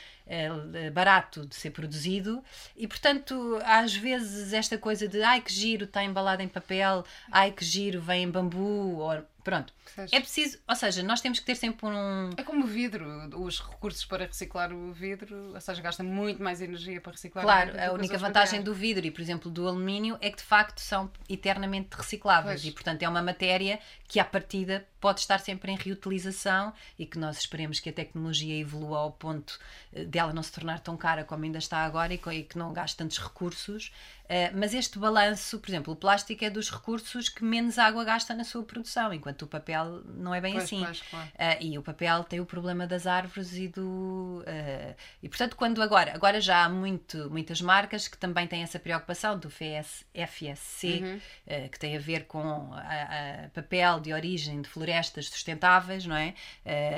[0.93, 2.43] barato de ser produzido
[2.77, 7.51] e, portanto, às vezes esta coisa de ai que giro está embalado em papel, ai
[7.51, 9.73] que giro vem em bambu, ou, pronto.
[9.95, 10.13] Pois.
[10.13, 12.31] É preciso, ou seja, nós temos que ter sempre um.
[12.37, 13.07] É como o vidro,
[13.41, 17.45] os recursos para reciclar o vidro, ou seja, gasta muito mais energia para reciclar.
[17.45, 18.65] o Claro, a única vantagem materiais.
[18.65, 22.71] do vidro e, por exemplo, do alumínio é que de facto são eternamente recicláveis Pois.
[22.71, 27.19] e, portanto, é uma matéria que, à partida, pode estar sempre em reutilização e que
[27.19, 29.59] nós esperemos que a tecnologia evolua ao ponto
[29.93, 32.73] eh, dela não se tornar tão cara como ainda está agora e e que não
[32.73, 33.93] gaste tantos recursos.
[34.29, 38.35] Eh, mas este balanço, por exemplo, o plástico é dos recursos que menos água gasta
[38.35, 40.85] na sua produção, enquanto o papel não é bem Pois, assim.
[40.85, 41.29] pois, claro.
[41.39, 44.45] Ah, e o papel tem o problema das árvores e do.
[44.47, 48.79] ah, e portanto, quando agora, agora já há muito, muitas marcas que também têm essa
[48.79, 51.69] preocupação do FS, FSC, Uhum.
[51.71, 56.35] que tem a ver com a, a papel de origem de florestas sustentáveis, não é?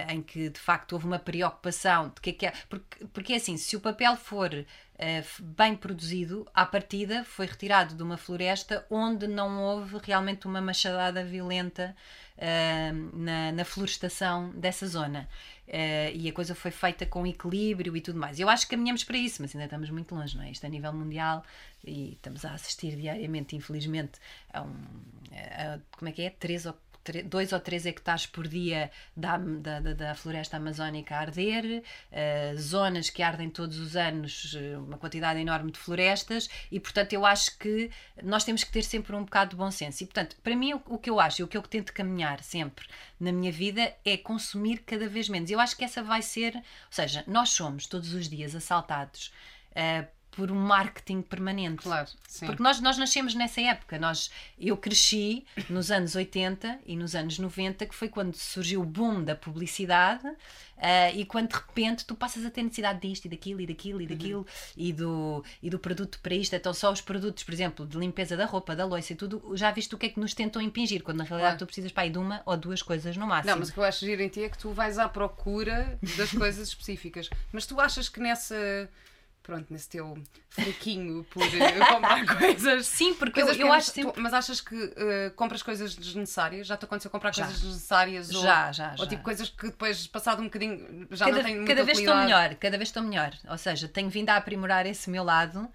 [0.09, 2.53] Em que de facto houve uma preocupação de que é que é.
[2.69, 4.51] Porque, porque é assim, se o papel for
[5.00, 10.60] eh, bem produzido, à partida foi retirado de uma floresta onde não houve realmente uma
[10.60, 11.96] machadada violenta
[12.36, 15.28] eh, na, na florestação dessa zona.
[15.66, 18.38] Eh, e a coisa foi feita com equilíbrio e tudo mais.
[18.40, 20.50] Eu acho que caminhamos para isso, mas ainda estamos muito longe, não é?
[20.50, 21.44] Isto a nível mundial
[21.84, 24.12] e estamos a assistir diariamente, infelizmente,
[24.52, 24.74] a um.
[25.32, 26.30] a- como é que é?
[26.30, 31.20] Três ou tre- dois ou três hectares por dia da, da, da- floresta amazónica a
[31.20, 31.82] arder,
[32.12, 37.12] eh, zonas que ardem todos os anos, eh, uma quantidade enorme de florestas, e portanto
[37.12, 37.90] eu acho que
[38.22, 40.02] nós temos que ter sempre um bocado de bom senso.
[40.02, 42.42] E portanto, para mim, o, o que eu acho e o que eu tento caminhar
[42.42, 42.86] sempre
[43.18, 45.50] na minha vida é consumir cada vez menos.
[45.50, 49.32] Eu acho que essa vai ser, ou seja, nós somos todos os dias assaltados.
[49.74, 51.83] eh, por um marketing permanente.
[51.83, 52.47] Claro, sim.
[52.47, 53.99] Porque nós, nós nascemos nessa época.
[53.99, 58.85] Nós, eu cresci nos anos 80 e nos anos 90, que foi quando surgiu o
[58.85, 60.29] boom da publicidade
[60.79, 64.01] ah, e quando de repente tu passas a ter necessidade disto e daquilo e daquilo
[64.01, 66.55] e daquilo e, do, e do produto para isto.
[66.55, 69.71] Então, só os produtos, por exemplo, de limpeza da roupa, da loiça e tudo, já
[69.71, 71.59] viste o que é que nos tentam impingir, quando na realidade Claro.
[71.59, 73.51] tu precisas para aí de uma ou duas coisas no máximo.
[73.51, 75.99] Não, mas o que eu acho giro em ti é que tu vais à procura
[76.16, 77.29] das coisas específicas.
[77.53, 78.88] Mas tu achas que nessa.
[79.50, 80.16] Pronto, nesse teu
[80.48, 81.48] fraquinho por eh,
[81.92, 82.86] comprar coisas.
[82.86, 84.20] Sim, porque eu, coisas eu que- acho tu- sempre.
[84.22, 86.68] Mas achas que eh, compras coisas desnecessárias?
[86.68, 87.44] Já te aconteceu comprar Já.
[87.46, 88.32] coisas desnecessárias?
[88.32, 89.06] ou- Já, já, Ou já.
[89.06, 92.54] tipo coisas que depois, passado um bocadinho, já cada, não muita cada vez estou melhor,
[92.54, 93.32] cada vez estou melhor.
[93.48, 95.68] Ou seja, tenho vindo a aprimorar esse meu lado.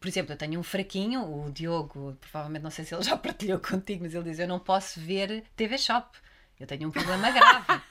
[0.00, 3.60] Por exemplo, eu tenho um fraquinho, o Diogo, provavelmente não sei se ele já partilhou
[3.60, 6.08] contigo, mas ele diz: Eu não posso ver TV Shop.
[6.58, 7.82] Eu tenho um problema grave.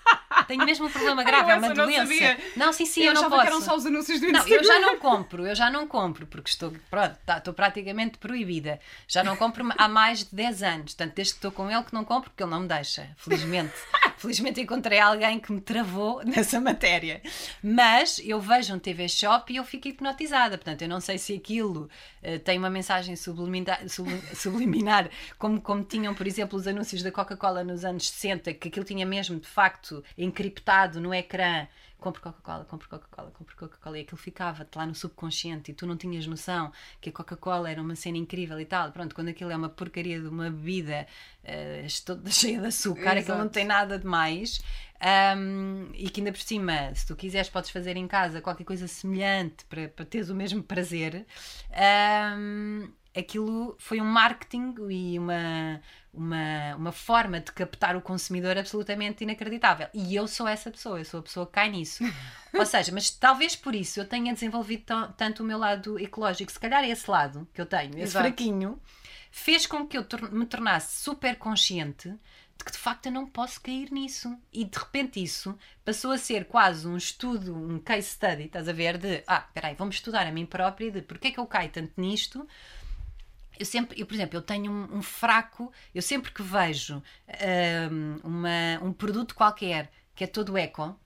[0.52, 2.02] Tenho mesmo um problema grave, é uma eu não doença.
[2.04, 2.38] sabia.
[2.58, 3.42] Não, sim, sim, eu eu, não posso.
[3.42, 4.56] que eram só os anúncios do Não, Instagram.
[4.58, 8.80] eu já não compro, eu já não compro, porque estou, pronto, tá, estou praticamente proibida.
[9.08, 11.94] Já não compro há mais de 10 anos, portanto, desde que estou com ele que
[11.94, 13.74] não compro, porque ele não me deixa, felizmente.
[14.22, 17.22] felizmente encontrei alguém que me travou nessa matéria.
[17.64, 21.34] Mas eu vejo um TV Shop e eu fico hipnotizada, portanto, eu não sei se
[21.34, 21.90] aquilo
[22.22, 27.12] eh, tem uma mensagem subliminar, sublim- subliminar, como, como tinham, por exemplo, os anúncios da
[27.12, 31.68] Coca-Cola nos anos 60, que aquilo tinha mesmo, de facto, encriptado no ecrã
[32.02, 35.96] compre Coca-Cola, compre Coca-Cola, compre Coca-Cola, e aquilo ficava-te lá no subconsciente e tu não
[35.96, 38.92] tinhas noção que a Coca-Cola era uma cena incrível e tal.
[38.92, 41.08] Pronto, quando aquilo é uma porcaria de uma bebida
[41.44, 43.54] eh, toda cheia de açúcar, aquilo não Exato.
[43.54, 44.62] tem nada de mais.
[45.00, 48.88] Ahm, e que ainda por cima, se tu quiseres, podes fazer em casa qualquer coisa
[48.88, 51.26] semelhante para, para teres o mesmo prazer.
[51.72, 55.82] Ahm, aquilo foi um marketing e uma,
[56.14, 59.88] uma, uma forma de captar o consumidor absolutamente inacreditável.
[59.94, 62.04] E eu sou essa pessoa, eu sou a pessoa que cai nisso.
[62.54, 64.84] Ou seja, mas talvez por isso eu tenha desenvolvido
[65.18, 66.52] tanto o meu lado ecológico.
[66.52, 68.26] Se calhar esse lado que eu tenho, esse Exato.
[68.26, 68.82] fraquinho,
[69.32, 72.10] fez com que eu tor- me tornasse super consciente
[72.58, 74.38] de que de facto eu não posso cair nisso.
[74.52, 78.74] E de repente isso passou a ser quase um estudo, um case study, estás a
[78.74, 78.98] ver?
[78.98, 81.94] De, ah, peraí, vamos estudar a mim própria de porque é que eu caio tanto
[82.00, 82.46] nisto
[83.60, 87.02] eu sempre, eu, por exemplo, eu tenho um, um fraco, eu sempre que vejo
[87.92, 90.98] um, uma, um produto qualquer que é todo eco,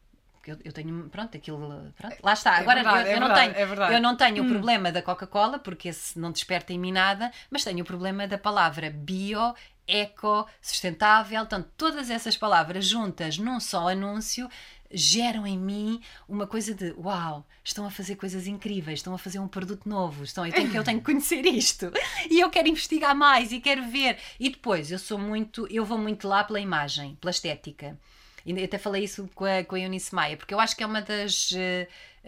[0.48, 2.58] eu, eu tenho, pronto, aquilo, pronto, lá está.
[2.58, 4.92] É Agora verdade, eu, é eu não verdade, tenho, é eu não tenho o problema
[4.92, 8.90] da Coca-Cola, porque esse não desperta em mim nada, mas tenho o problema da palavra
[8.92, 9.56] bio,
[9.88, 14.50] eco, sustentável, portanto, todas essas palavras juntas num só anúncio
[14.92, 19.40] geram em mim uma coisa de uau, estão a fazer coisas incríveis, estão a fazer
[19.40, 21.92] um produto novo, estão, eu, tenho, que- eu tenho que conhecer isto
[22.30, 24.18] e eu quero investigar mais e quero ver.
[24.40, 27.98] E depois eu sou muito, eu vou muito lá pela imagem, pela estética.
[28.46, 30.86] E até falei isso com a, com a Eunice Maia, porque eu acho que é
[30.86, 31.88] uma das, eh,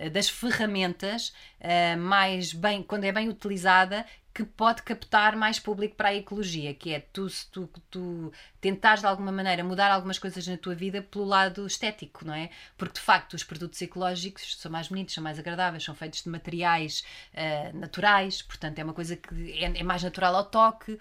[0.09, 4.03] das ferramentas eh, mais bem, quando é bem utilizada,
[4.37, 9.01] que pode captar mais público para a ecologia, que é tu, se tu, tu tentares
[9.01, 12.51] de alguma maneira mudar algumas coisas na tua vida pelo lado estético, não é?
[12.77, 16.29] Porque de facto os produtos ecológicos são mais bonitos, são mais agradáveis, são feitos de
[16.29, 20.99] materiais eh, naturais, portanto é uma coisa que é, é mais natural ao toque,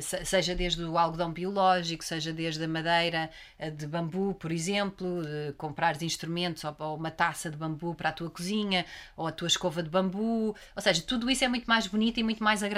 [0.00, 5.22] se- seja desde o algodão biológico, seja desde a madeira eh, de bambu, por exemplo,
[5.24, 9.32] de comprares instrumentos ou, ou uma taça de bambu para a tua cozinha, ou a
[9.32, 12.62] tua escova de bambu, ou seja, tudo isso é muito mais bonito e muito mais
[12.62, 12.75] agradável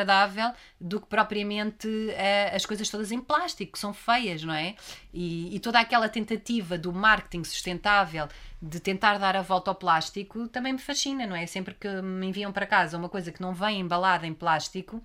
[0.80, 4.74] do que propriamente eh, as coisas todas em plástico, que são feias, não é?
[5.12, 8.28] E, e toda aquela tentativa do marketing sustentável
[8.60, 11.46] de tentar dar a volta ao plástico também me fascina, não é?
[11.46, 15.02] Sempre que me enviam para casa uma coisa que não vem embalada em plástico,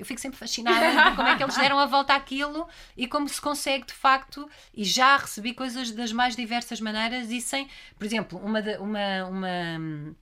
[0.00, 3.28] eu fico sempre fascinada de como é que eles deram a volta àquilo e como
[3.28, 8.06] se consegue de facto, e já recebi coisas das mais diversas maneiras e sem, por
[8.06, 10.16] exemplo, uma, uma, uma,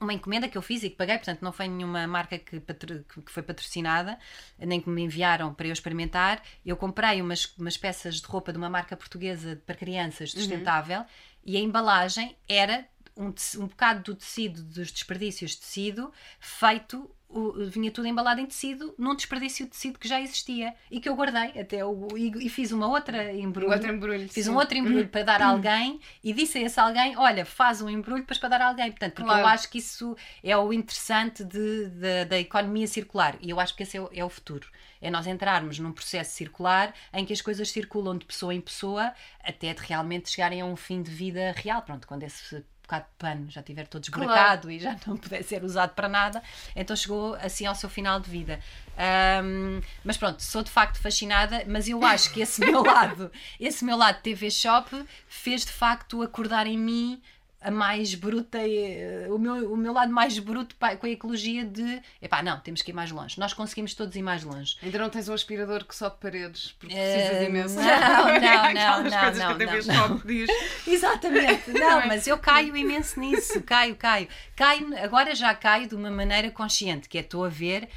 [0.00, 3.32] uma encomenda que eu fiz e que paguei, portanto não foi nenhuma marca que, que
[3.32, 4.18] foi patrocinada,
[4.58, 6.42] nem que me enviaram para eu experimentar.
[6.64, 11.04] Eu comprei umas, umas peças de roupa de uma marca portuguesa para crianças sustentável
[11.44, 17.52] e a embalagem era um, um bocado do tecido, dos desperdícios de tecido, feito, o-
[17.68, 21.14] vinha tudo embalado em tecido, num desperdício de tecido que já existia e que eu
[21.16, 23.68] guardei até o, e, e fiz uma outra embrulho.
[23.70, 24.50] Um outro embrulho, Fiz sim.
[24.50, 27.88] um outro embrulho para dar a alguém e disse a esse alguém: Olha, faz um
[27.90, 28.90] embrulho depois para dar a alguém.
[28.90, 29.42] Portanto, porque Claro.
[29.42, 33.74] eu acho que isso é o interessante de, de- da economia circular e eu acho
[33.76, 34.68] que esse é o, é o futuro.
[35.00, 39.12] É nós entrarmos num processo circular em que as coisas circulam de pessoa em pessoa
[39.44, 41.82] até de realmente chegarem a um fim de vida real.
[41.82, 44.22] Pronto, quando esse bocado de pano já estiver todo Claro.
[44.30, 46.42] esburacado e já não puder ser usado para nada,
[46.74, 48.60] então chegou assim ao seu final de vida.
[48.96, 53.84] Ahm, mas pronto, sou de facto fascinada, mas eu acho que esse meu lado, esse
[53.84, 54.88] meu lado TV Shop
[55.28, 57.20] fez de facto acordar em mim
[57.66, 62.00] a mais bruta, eh, o meu, o meu lado mais bruto com a ecologia de
[62.22, 63.38] epá, não, temos que ir mais longe.
[63.40, 64.76] Nós conseguimos todos ir mais longe.
[64.82, 67.74] Ainda não tens um aspirador que sobe paredes, porque Eh, precisas imenso.
[67.76, 67.84] não,
[68.40, 69.38] não, não, não, coisas
[69.86, 70.48] não, que não, diz.
[70.86, 74.28] Exatamente, Não mas eu caio imenso nisso, caio, caio.
[74.54, 74.96] caio.
[75.02, 77.88] Agora já caio de uma maneira consciente, que é estou a ver.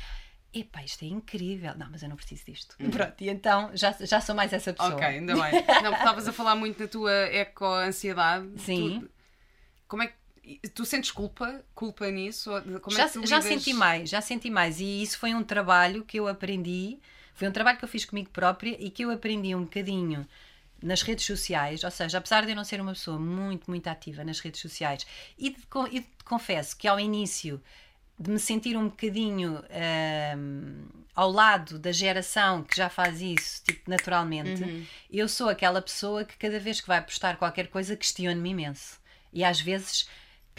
[0.51, 1.73] Epá, isto é incrível.
[1.77, 2.75] Não, mas eu não preciso disto.
[2.89, 4.95] Pronto, e então já, já sou mais essa pessoa.
[4.95, 5.63] Ok, ainda bem.
[5.83, 8.47] Não, estavas a falar muito da tua eco-ansiedade.
[8.57, 9.01] Sim.
[9.01, 9.18] Tu-
[9.89, 10.69] como é que.
[10.69, 11.63] Tu sentes culpa?
[11.75, 12.49] Culpa nisso?
[12.81, 14.79] Como já, é que já senti mais, já senti mais.
[14.79, 16.99] E isso foi um trabalho que eu aprendi,
[17.35, 20.25] foi um trabalho que eu fiz comigo própria e que eu aprendi um bocadinho
[20.81, 24.23] nas redes sociais, ou seja, apesar de eu não ser uma pessoa muito, muito ativa
[24.23, 25.05] nas redes sociais,
[25.37, 25.57] e, de,
[25.91, 27.61] e de- confesso que ao início
[28.17, 33.89] de me sentir um bocadinho ahm, ao lado da geração que já faz isso, tipo,
[33.89, 34.63] naturalmente,
[35.11, 38.99] eu sou aquela pessoa que cada vez que vai postar qualquer coisa questiona-me imenso.
[39.31, 40.07] E às vezes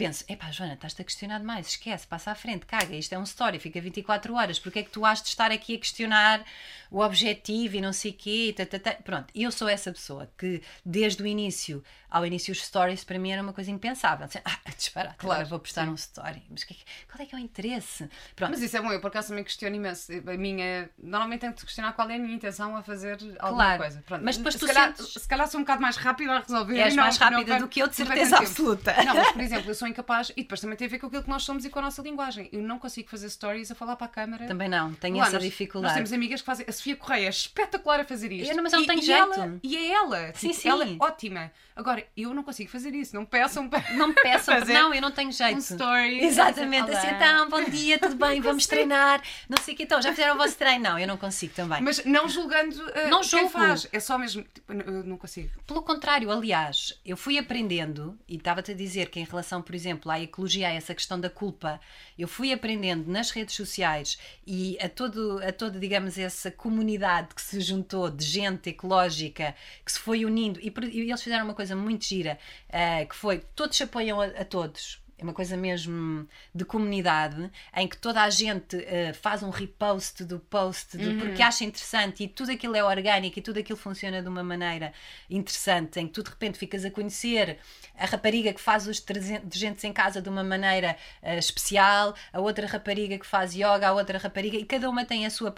[0.05, 3.23] penso, epá, Joana, estás-te a questionar demais, esquece, passa à frente, caga, isto é um
[3.23, 6.43] story, fica 24 horas, porque é que tu has de estar aqui a questionar
[6.89, 8.91] o objetivo e não sei o quê, tá, tá, tá.
[9.03, 13.17] pronto, e eu sou essa pessoa que desde o início, ao início os stories para
[13.17, 16.75] mim era uma coisa impensável, assim, ah, disparate, Claro, vou postar um story, mas que-
[17.09, 18.09] qual é que é o interesse?
[18.35, 20.11] Pronto, Mas isso é bom, eu por acaso também questiono imenso.
[20.11, 20.89] A minha.
[21.01, 23.77] Normalmente tenho de questionar qual é a minha intenção a fazer alguma Claro.
[23.81, 24.03] coisa.
[24.05, 24.23] Pronto.
[24.25, 26.77] Mas depois se tu calhar, sentes- se calhar sou um bocado mais rápida a resolver.
[26.79, 29.03] És não- mais não rápida perco- do que eu, de não certeza absoluta.
[29.03, 30.31] Não, mas por exemplo, eu sou incapaz.
[30.35, 32.01] E depois também tem a ver com aquilo que nós somos e com a nossa
[32.01, 32.49] linguagem.
[32.51, 34.47] Eu não consigo fazer stories a falar para a câmara.
[34.47, 35.93] também não, tenho Lá, essa nós, dificuldade.
[35.93, 36.65] Nós temos amigas que fazem.
[36.67, 38.49] A Sofia Correia é espetacular a fazer isto.
[38.51, 39.21] Eu não- mas não E- tenho e jeito.
[39.33, 40.33] ela- e é ela.
[40.33, 40.69] Sim, tipo, sim.
[40.69, 41.51] Ela é ótima.
[41.75, 43.15] Agora, eu não consigo fazer isso.
[43.15, 43.93] Não peçam para.
[43.93, 45.55] Não peçam, fazer não, eu não tenho jeito.
[45.55, 46.23] um story.
[46.23, 50.11] Exatamente, assim, então, bom dia, tudo bem, vamos treinar, não sei o que, então, já
[50.11, 50.83] fizeram o vosso treino?
[50.83, 51.81] Não, eu não consigo também.
[51.81, 53.49] Mas não julgando uh, Não quem julgo.
[53.49, 53.87] faz.
[53.91, 54.43] É só mesmo.
[54.43, 55.49] Tipo, não consigo.
[55.65, 60.11] Pelo contrário, aliás, eu fui aprendendo, e estava-te a dizer que em relação, por exemplo,
[60.11, 61.79] à ecologia, a essa questão da culpa,
[62.19, 67.41] eu fui aprendendo nas redes sociais e a todo, a toda, digamos, essa comunidade que
[67.41, 69.55] se juntou de gente ecológica,
[69.85, 73.39] que se foi unindo, e, e eles fizeram uma coisa muito gira, eh, que foi,
[73.55, 75.00] todos apoiam a, a todos.
[75.21, 80.23] É uma coisa mesmo de comunidade, em que toda a gente uh, faz um repost
[80.23, 81.19] do post de, uhum.
[81.19, 84.91] porque acha interessante e tudo aquilo é orgânico e tudo aquilo funciona de uma maneira
[85.29, 87.59] interessante, em que tu de repente ficas a conhecer
[87.95, 92.65] a rapariga que faz os detergentes em casa de uma maneira uh, especial, a outra
[92.65, 95.53] rapariga que faz yoga, a outra rapariga, e cada uma tem a sua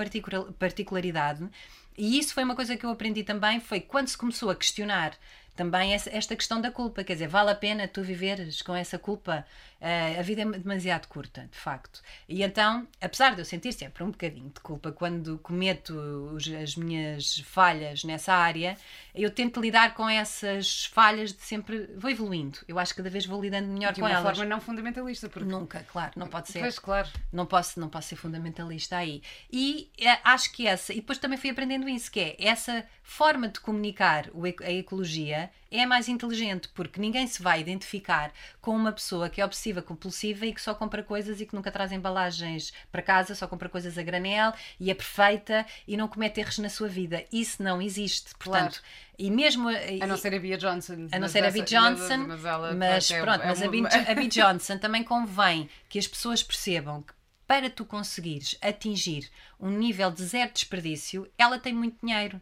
[0.59, 1.49] particularidade.
[1.97, 5.13] E isso foi uma coisa que eu aprendi também, foi quando se começou a questionar
[5.55, 9.45] também esta questão da culpa, quer dizer, vale a pena tu viveres com essa culpa?
[9.83, 12.01] Uh, a vida é demasiado curta, de facto.
[12.29, 15.93] E então, apesar de eu sentir sempre um bocadinho de culpa quando cometo
[16.33, 18.77] os, as minhas falhas nessa área,
[19.13, 21.89] eu tento lidar com essas falhas de sempre.
[21.97, 22.59] Vou evoluindo.
[22.65, 24.21] Eu acho que cada vez vou lidando melhor de com elas.
[24.21, 25.27] De uma forma não fundamentalista.
[25.27, 25.49] Porque...
[25.49, 26.61] Nunca, claro, não pode ser.
[26.61, 27.09] Pois, claro.
[27.29, 29.21] Não posso, não posso ser fundamentalista aí.
[29.51, 30.93] E é, acho que essa.
[30.93, 34.29] E depois também fui aprendendo isso, que é essa forma de comunicar
[34.63, 38.31] a ecologia é mais inteligente, porque ninguém se vai identificar
[38.61, 41.71] com uma pessoa que é obsessiva compulsiva e que só compra coisas e que nunca
[41.71, 46.39] traz embalagens para casa, só compra coisas a granel e é perfeita e não comete
[46.39, 47.25] erros na sua vida.
[47.31, 48.35] Isso não existe.
[48.35, 49.13] Portanto, claro.
[49.17, 49.69] E mesmo.
[49.69, 51.07] A não ser a Bia Johnson.
[51.11, 52.17] A não ser a Bia Johnson.
[52.27, 53.67] Mas, ela, mas é, pronto, é, mas é a,
[54.11, 57.13] a Bia Johnson também convém que as pessoas percebam que
[57.47, 62.41] para tu conseguires atingir um nível de zero desperdício, ela tem muito dinheiro.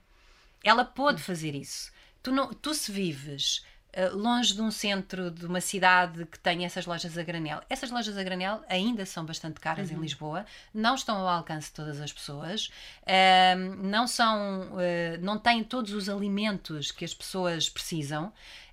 [0.63, 1.91] Ela pode fazer isso.
[2.23, 3.63] Tu, não, tu se vives
[3.95, 7.91] uh, longe de um centro, de uma cidade que tem essas lojas a granel, essas
[7.91, 9.97] lojas a granel ainda são bastante caras uhum.
[9.97, 12.71] em Lisboa, não estão ao alcance de todas as pessoas,
[13.03, 18.31] uh, não são, uh, não têm todos os alimentos que as pessoas precisam.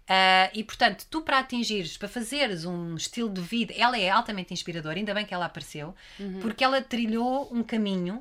[0.09, 4.55] Uh, e portanto, tu para atingires, para fazeres um estilo de vida, ela é altamente
[4.55, 6.41] inspiradora, ainda bem que ela apareceu, uhum.
[6.41, 8.19] porque ela trilhou um caminho,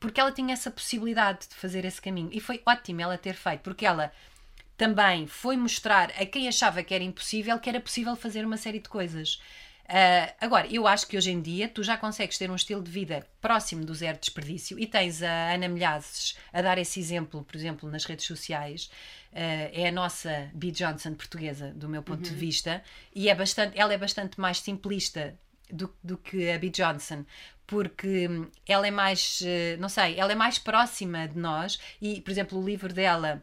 [0.00, 2.28] porque ela tinha essa possibilidade de fazer esse caminho.
[2.32, 4.12] E foi ótimo ela ter feito, porque ela
[4.78, 8.78] também foi mostrar a quem achava que era impossível que era possível fazer uma série
[8.78, 9.40] de coisas.
[9.84, 12.90] Uh, agora, eu acho que hoje em dia tu já consegues ter um estilo de
[12.90, 17.56] vida próximo do zero desperdício e tens a Ana Milhazes a dar esse exemplo, por
[17.56, 18.90] exemplo, nas redes sociais.
[19.32, 22.32] Uh, é a nossa Bee Johnson portuguesa, do meu ponto uhum.
[22.32, 22.82] de vista,
[23.14, 25.34] e é bastante, ela é bastante mais simplista
[25.70, 27.24] do, do que a Bee Johnson,
[27.66, 28.28] porque
[28.66, 32.58] ela é mais, uh, não sei, ela é mais próxima de nós e, por exemplo,
[32.58, 33.42] o livro dela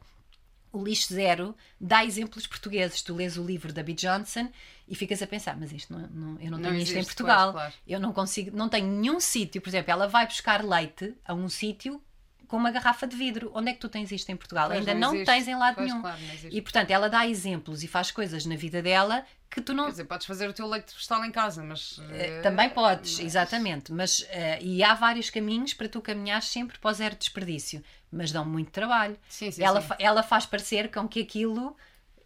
[0.78, 3.02] o lixo zero dá exemplos portugueses.
[3.02, 4.50] Tu lês o livro da Bee Johnson
[4.88, 7.04] e ficas a pensar, mas isto não, não eu não tenho não isto existe, em
[7.04, 7.54] Portugal.
[7.54, 7.74] Claro, claro.
[7.88, 11.50] Eu não consigo, não tenho nenhum sítio, por exemplo, ela vai buscar leite a um
[11.50, 12.02] sítio
[12.48, 13.52] com uma garrafa de vidro.
[13.54, 14.68] Onde é que tu tens isto em Portugal?
[14.68, 16.02] Pois Ainda não, não tens em lado pois, nenhum.
[16.02, 19.86] Claro, e portanto, ela dá exemplos e faz coisas na vida dela que tu não.
[19.86, 21.98] Quer dizer, podes fazer o teu leite vegetal em casa, mas.
[21.98, 23.26] Uh, também podes, mas...
[23.26, 23.92] exatamente.
[23.92, 24.26] Mas, uh,
[24.62, 27.84] e há vários caminhos para tu caminhar sempre para o zero desperdício,
[28.16, 29.18] mas dão muito trabalho.
[29.30, 29.90] Sim, sim, ela, sim.
[30.00, 31.76] ela faz parecer com que aquilo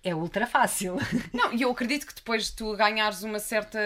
[0.04, 0.98] é ultra fácil.
[1.34, 3.80] Não, e eu acredito que depois de tu ganhares uma certa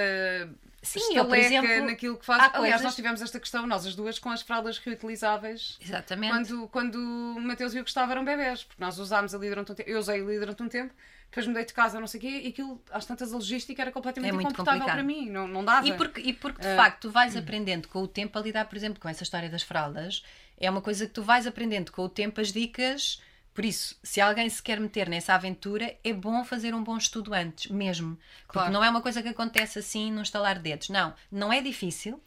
[0.84, 2.44] Sim, eu, por exemplo, naquilo que faz.
[2.44, 2.82] Aliás, coisas...
[2.84, 5.78] nós tivemos esta questão, nós as duas, com as fraldas reutilizáveis.
[5.82, 6.34] Exatamente.
[6.34, 9.76] Quando, quando o Mateus viu que estava eram bebés, porque nós usámos ali durante um
[9.76, 10.94] tempo, eu usei ali durante um tempo,
[11.30, 13.94] depois mudei de casa, não sei o quê, e aquilo, às tantas, a logística era
[13.94, 15.88] completamente é incomportável para mim, não, não dava.
[15.88, 16.76] E porque, e porque de uh...
[16.76, 19.64] facto, tu vais aprendendo com o tempo a lidar, por exemplo, com essa história das
[19.64, 20.22] fraldas,
[20.58, 23.20] é uma coisa que tu vais aprendendo com o tempo as dicas
[23.54, 27.34] por isso, se alguém se quer meter nessa aventura, é bom fazer um bom estudo
[27.34, 28.18] antes, mesmo.
[28.48, 28.74] Porque claro.
[28.74, 30.90] não é uma coisa que acontece assim num estalar de dedos.
[30.90, 32.20] Não, não é difícil.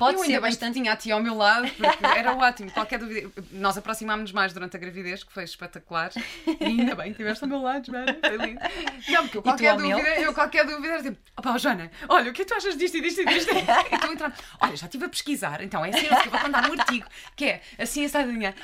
[0.00, 0.74] Pode eu ser ainda bastante...
[0.74, 2.70] tinha a ti ao meu lado, porque era ótimo.
[2.70, 3.30] Qualquer dúvida.
[3.52, 6.10] Nós aproximámos-nos mais durante a gravidez, que foi espetacular.
[6.58, 8.16] E ainda bem, estiveste ao meu lado, Joana.
[8.18, 8.60] Foi lindo.
[9.08, 12.42] Não, porque eu qualquer, dúvida, eu qualquer dúvida era tipo, opá, Joana, olha, o que
[12.42, 13.50] é tu achas disto e disto e disto?
[13.92, 17.06] então entrando, olha, já estive a pesquisar, então é assim, eu vou mandar um artigo,
[17.36, 18.54] que é assim, essa linha.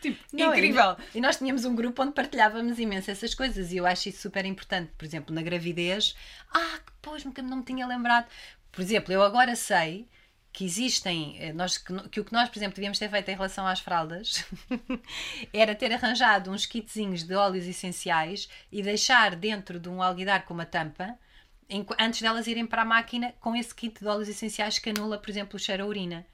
[0.00, 0.96] Tipo, Não, incrível.
[1.14, 4.22] E, e nós tínhamos um grupo onde partilhávamos imenso essas coisas e eu acho isso
[4.22, 4.92] super importante.
[4.96, 6.16] Por exemplo, na gravidez,
[6.54, 8.26] ah, pois, nunca não me tinha lembrado.
[8.72, 10.06] Por exemplo, eu agora sei
[10.56, 13.34] que existem, eh, nós, que, que, o que nós, por exemplo, devíamos ter feito em
[13.34, 14.42] relação às fraldas
[15.52, 20.54] era ter arranjado uns kitzinhos de óleos essenciais e deixar dentro de um alguidar com
[20.54, 21.14] uma tampa
[21.68, 25.18] em, antes delas irem para a máquina com esse kit de óleos essenciais que anula,
[25.18, 26.24] por exemplo, o cheiro a urina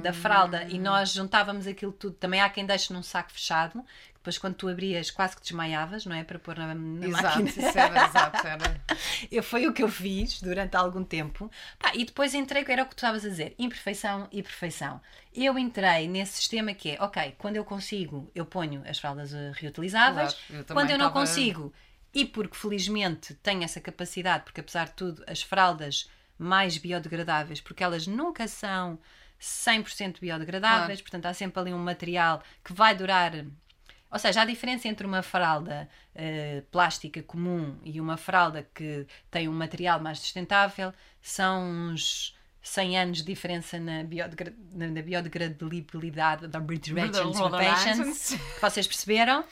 [0.00, 2.14] da fralda e nós juntávamos aquilo tudo.
[2.14, 3.84] Também há quem deixe num saco fechado,
[4.26, 6.24] depois quando tu abrias quase que desmaiavas, não é?
[6.24, 7.48] Para pôr na, na exato, máquina.
[7.68, 8.80] Isso era, exato, era.
[9.30, 11.50] Eu, foi o que eu fiz durante algum tempo.
[11.78, 15.00] Pá, e depois entrei, era o que tu estavas a dizer, imperfeição e perfeição.
[15.32, 19.52] Eu entrei nesse sistema que é, ok, quando eu consigo, eu ponho as fraldas eh,
[19.54, 20.34] reutilizáveis.
[20.34, 21.20] Claro, eu quando eu não tava...
[21.20, 21.72] consigo,
[22.12, 27.84] e porque felizmente tenho essa capacidade, porque apesar de tudo, as fraldas mais biodegradáveis, porque
[27.84, 28.98] elas nunca são
[29.40, 31.02] 100% biodegradáveis, claro.
[31.02, 33.32] portanto há sempre ali um material que vai durar
[34.10, 39.48] Ou seja, a diferença entre uma fralda uh, plástica comum e uma fralda que tem
[39.48, 46.60] um material mais sustentável são uns 100 anos de diferença na, biodegra na biodegradabilidade da
[46.60, 49.44] Patients, que vocês perceberam?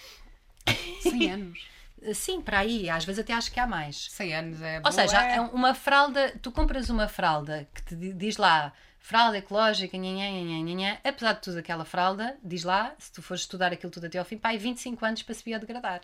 [1.02, 1.74] 100 anos.
[2.12, 4.10] Sim, para aí, às vezes até acho que há mais.
[4.10, 8.36] 100 anos é Ou seja, é uma fralda, tu compras uma fralda que te diz
[8.36, 8.72] lá
[9.04, 13.42] fralda ecológica, nhanhã, nhanhã, nhanhã, apesar de tudo aquela fralda, diz lá, se tu fores
[13.42, 16.00] estudar aquilo tudo até ao fim, pai, 25 anos para se biodegradar.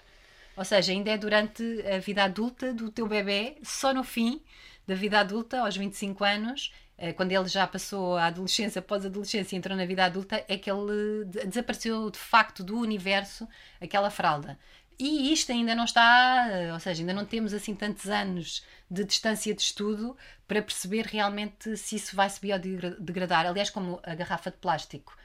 [0.55, 4.43] Ou seja, ainda é durante a vida adulta do teu bebê, só no fim
[4.87, 9.59] da vida adulta, aos 25 anos, eh, quando ele já passou a adolescência, pós-adolescência e
[9.59, 13.49] entrou na vida adulta, é que ele desapareceu de facto do universo
[13.81, 14.59] aquela fralda.
[15.01, 19.55] E isto ainda não está, ou seja, ainda não temos assim tantos anos de distância
[19.55, 20.15] de estudo
[20.47, 23.47] para perceber realmente se isso vai se biodegradar.
[23.47, 25.17] Aliás, como a garrafa de plástico.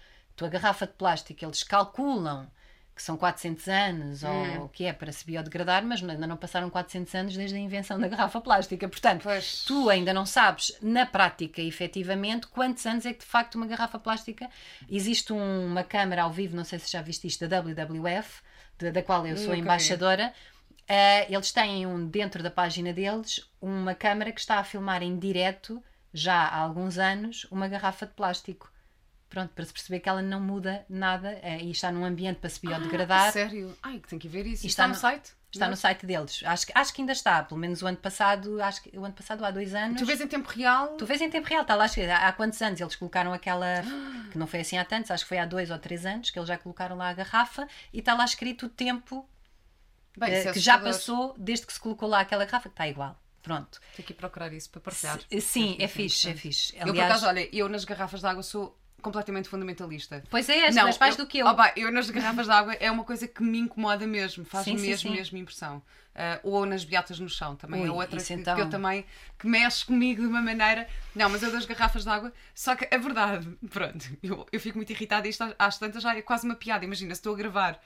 [0.41, 2.49] A garrafa de plástico, eles calculam
[2.95, 4.59] que são 400 anos hum.
[4.59, 7.59] ou o que é para se biodegradar, mas ainda não passaram 400 anos desde a
[7.59, 8.87] invenção da garrafa plástica.
[8.87, 9.65] Portanto, pois.
[9.65, 13.99] tu ainda não sabes, na prática, efetivamente, quantos anos é que de facto uma garrafa
[13.99, 14.49] plástica.
[14.89, 18.41] Existe um, uma câmara ao vivo, não sei se já viste isto, da WWF,
[18.77, 20.33] de, da qual eu sou embaixadora.
[20.83, 25.17] Uh, eles têm um, dentro da página deles uma câmara que está a filmar em
[25.17, 28.71] direto, já há alguns anos, uma garrafa de plástico.
[29.27, 32.49] Pronto, para se perceber que ela não muda nada uh, e está num ambiente para
[32.49, 33.29] se biodegradar.
[33.29, 33.75] Ah, sério?
[33.81, 34.65] Ai, que tem que ver isso.
[34.65, 35.33] E está, está no, no site?
[35.55, 36.41] Está no site deles.
[36.45, 39.43] Acho, acho que ainda está, pelo menos o ano passado, acho que o ano passado
[39.43, 39.99] há dois anos.
[39.99, 40.89] Tu vês em tempo real?
[40.97, 42.09] Tu vês em tempo real, está lá escrito.
[42.09, 43.81] Há, há quantos anos eles colocaram aquela.
[44.31, 46.37] que não foi assim há tantos, acho que foi há dois ou três anos que
[46.37, 49.27] eles já colocaram lá a garrafa e está lá escrito o tempo
[50.17, 53.19] Bem, uh, que já passou desde que se colocou lá aquela garrafa, que está igual.
[53.41, 53.79] Pronto.
[53.95, 55.19] Tenho que ir procurar isso para partilhar.
[55.39, 56.73] sim, é fixe, é fixe.
[56.73, 60.23] Aliás, eu, por acaso, olha, eu nas garrafas de água sou completamente fundamentalista.
[60.29, 61.47] Pois é, não, mas mais eu, do que eu.
[61.47, 64.73] Opa, eu nas garrafas de água é uma coisa que me incomoda mesmo, faz sim,
[64.73, 65.09] mesmo, sim, sim.
[65.11, 65.81] mesmo impressão.
[66.15, 68.55] Uh, ou nas beatas no chão também Ui, é outra que, então...
[68.55, 69.05] que, eu também
[69.37, 70.87] que mexe comigo de uma maneira.
[71.13, 74.77] Não, mas eu das garrafas de água, só que a verdade, pronto, eu, eu fico
[74.77, 76.85] muito irritada e isto às tantas já é quase uma piada.
[76.85, 77.81] Imagina, se estou a gravar,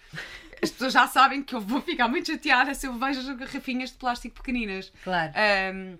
[0.61, 3.89] as pessoas já sabem que eu vou ficar muito chateada se eu vejo as garrafinhas
[3.89, 4.93] de plástico pequeninas.
[5.03, 5.33] Claro.
[5.73, 5.97] Um,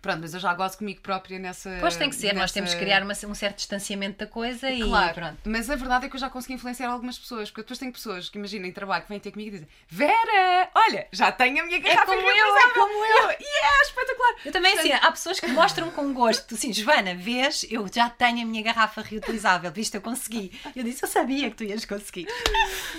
[0.00, 1.76] Pronto, mas eu já gosto comigo própria nessa.
[1.80, 2.40] Pois tem que ser, nessa...
[2.40, 5.38] nós temos que criar uma, um certo distanciamento da coisa e claro, pronto.
[5.44, 8.28] Mas a verdade é que eu já consegui influenciar algumas pessoas, porque depois tenho pessoas
[8.28, 11.76] que imaginem trabalho que vêm ter comigo e dizem: Vera, olha, já tenho a minha
[11.76, 13.30] é garrafa é como eu, é como eu.
[13.30, 14.34] Yeah, espetacular.
[14.44, 18.42] Eu também assim, há pessoas que mostram com gosto, assim, Joana, vês, eu já tenho
[18.42, 20.58] a minha garrafa reutilizável, visto, eu consegui.
[20.74, 22.26] Eu disse, eu sabia que tu ias conseguir.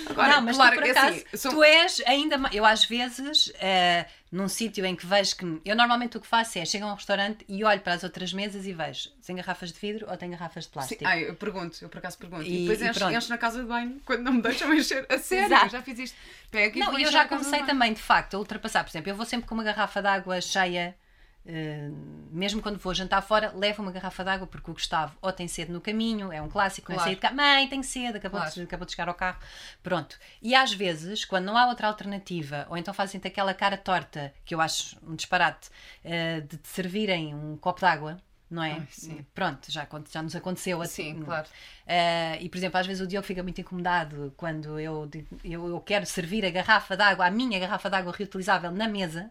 [0.08, 1.52] Agora, não, mas claro, tu, por acaso, assim, sou...
[1.52, 2.54] tu és ainda mais.
[2.54, 3.48] Eu às vezes.
[3.48, 5.60] Uh, num sítio em que vejo que.
[5.62, 8.32] Eu normalmente o que faço é chego a um restaurante e olho para as outras
[8.32, 11.04] mesas e vejo tem garrafas de vidro ou tem garrafas de plástico.
[11.04, 11.06] Sim.
[11.06, 12.42] Ah, eu pergunto, eu por acaso pergunto.
[12.44, 15.06] E, e depois encho, encho, na casa de banho quando não me deixam encher.
[15.10, 15.68] A sério, Exato.
[15.68, 16.16] já fiz isto.
[16.50, 18.82] Pego não, e eu já comecei também, de facto, a ultrapassar.
[18.82, 20.96] Por exemplo, eu vou sempre com uma garrafa de água cheia
[21.44, 21.92] Uh,
[22.30, 25.48] mesmo quando vou jantar fora, levo uma garrafa de água porque o Gustavo ou tem
[25.48, 27.00] sede no caminho, é um clássico, claro.
[27.00, 28.54] não é sair de casa, mãe, tem sede, acabou, claro.
[28.54, 29.38] de, acabou de chegar ao carro.
[29.82, 30.16] Pronto.
[30.40, 34.54] E às vezes, quando não há outra alternativa, ou então fazem-te aquela cara torta, que
[34.54, 35.68] eu acho um disparate,
[36.04, 38.18] uh, de te servirem um copo de água.
[38.48, 38.72] Não é?
[38.72, 41.14] Ai, Pronto, já, já nos aconteceu assim.
[41.14, 41.48] Sim, claro.
[41.86, 45.10] Uh, e, por exemplo, às vezes o Diogo fica muito incomodado quando eu,
[45.42, 48.86] eu, eu quero servir a garrafa de água, a minha garrafa de água reutilizável na
[48.86, 49.30] mesa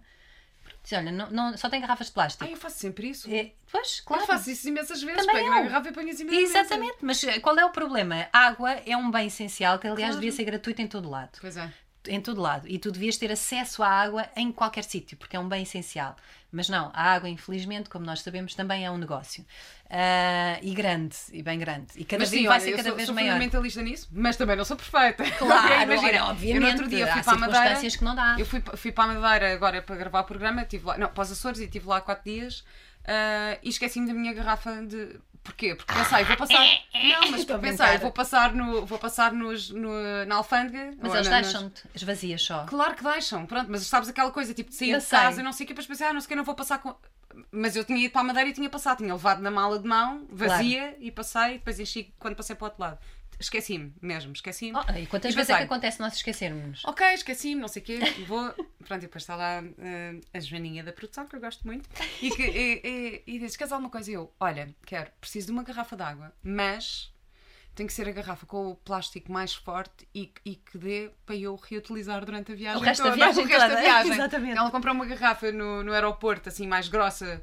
[0.84, 2.44] Diz, olha, não, não, só tem garrafas de plástico.
[2.44, 3.32] Ah, eu faço sempre isso.
[3.32, 4.24] É, pois, claro.
[4.24, 5.26] Eu faço isso imensas vezes.
[5.26, 5.64] Também Pego eu.
[5.66, 8.28] garrafa e ponho em cima Exatamente, mas eh, qual é o problema?
[8.34, 10.22] A água é um bem essencial que, aliás, claro.
[10.22, 11.38] devia ser gratuito em todo lado.
[11.40, 11.72] Pois é
[12.08, 15.40] em todo lado e tu devias ter acesso à água em qualquer sítio, porque é
[15.40, 16.16] um bem essencial.
[16.52, 19.46] Mas não, a água, infelizmente, como nós sabemos, também é um negócio.
[19.86, 21.88] Uh, e grande, e bem grande.
[21.96, 23.26] E cada mas, vez sim, vai olha, ser cada sou, vez sou maior.
[23.26, 25.24] Eu sou fundamentalista nisso, mas também não sou perfeita.
[25.32, 26.64] Claro, imagina, obviamente.
[26.64, 27.80] Eu outro dia fui para a Madeira.
[27.80, 28.36] que não dá.
[28.38, 31.24] Eu fui, fui para a Madeira agora para gravar o programa, estive lá, não, para
[31.24, 32.66] os Açores e estive lá quatro dias
[33.02, 35.74] uh, e esqueci-me da minha garrafa de Porquê?
[35.76, 36.66] Porque pensei, vou passar.
[36.94, 40.94] Não, mas pensei, vou passar, no, vou passar nos, no, na alfândega.
[41.02, 42.66] Mas eles deixam-te as vazias só.
[42.66, 45.18] Claro que deixam, pronto, mas sabes aquela coisa tipo de sair eu de sei.
[45.18, 46.56] casa e não sei o que, depois pensei, ah, não sei o que, não vou
[46.56, 46.96] passar com.
[47.52, 49.88] Mas eu tinha ido para a Madeira e tinha passado, tinha levado na mala de
[49.88, 50.96] mão, vazia, claro.
[51.00, 53.00] e passei, depois enchi quando passei para o outro lado
[53.42, 54.78] esqueci-me mesmo, esqueci-me.
[54.78, 56.84] Oh, e quantas e vezes é que acontece nós esquecermos?
[56.86, 58.52] Ok, esqueci-me, não sei o quê, vou.
[58.88, 61.90] Pronto, e depois está lá uh, a Joaninha da produção, que eu gosto muito,
[62.22, 64.10] e, que, e, e, e diz: Queres alguma coisa?
[64.10, 67.12] E eu, olha, quero, preciso de uma garrafa d'água, mas
[67.74, 71.36] tem que ser a garrafa com o plástico mais forte e, e que dê para
[71.36, 72.82] eu reutilizar durante a viagem.
[72.82, 73.16] O resto da toda.
[73.26, 73.76] viagem o resto toda.
[73.76, 74.12] da viagem.
[74.14, 74.58] Exatamente.
[74.58, 77.42] Ela comprou uma garrafa no, no aeroporto, assim, mais grossa.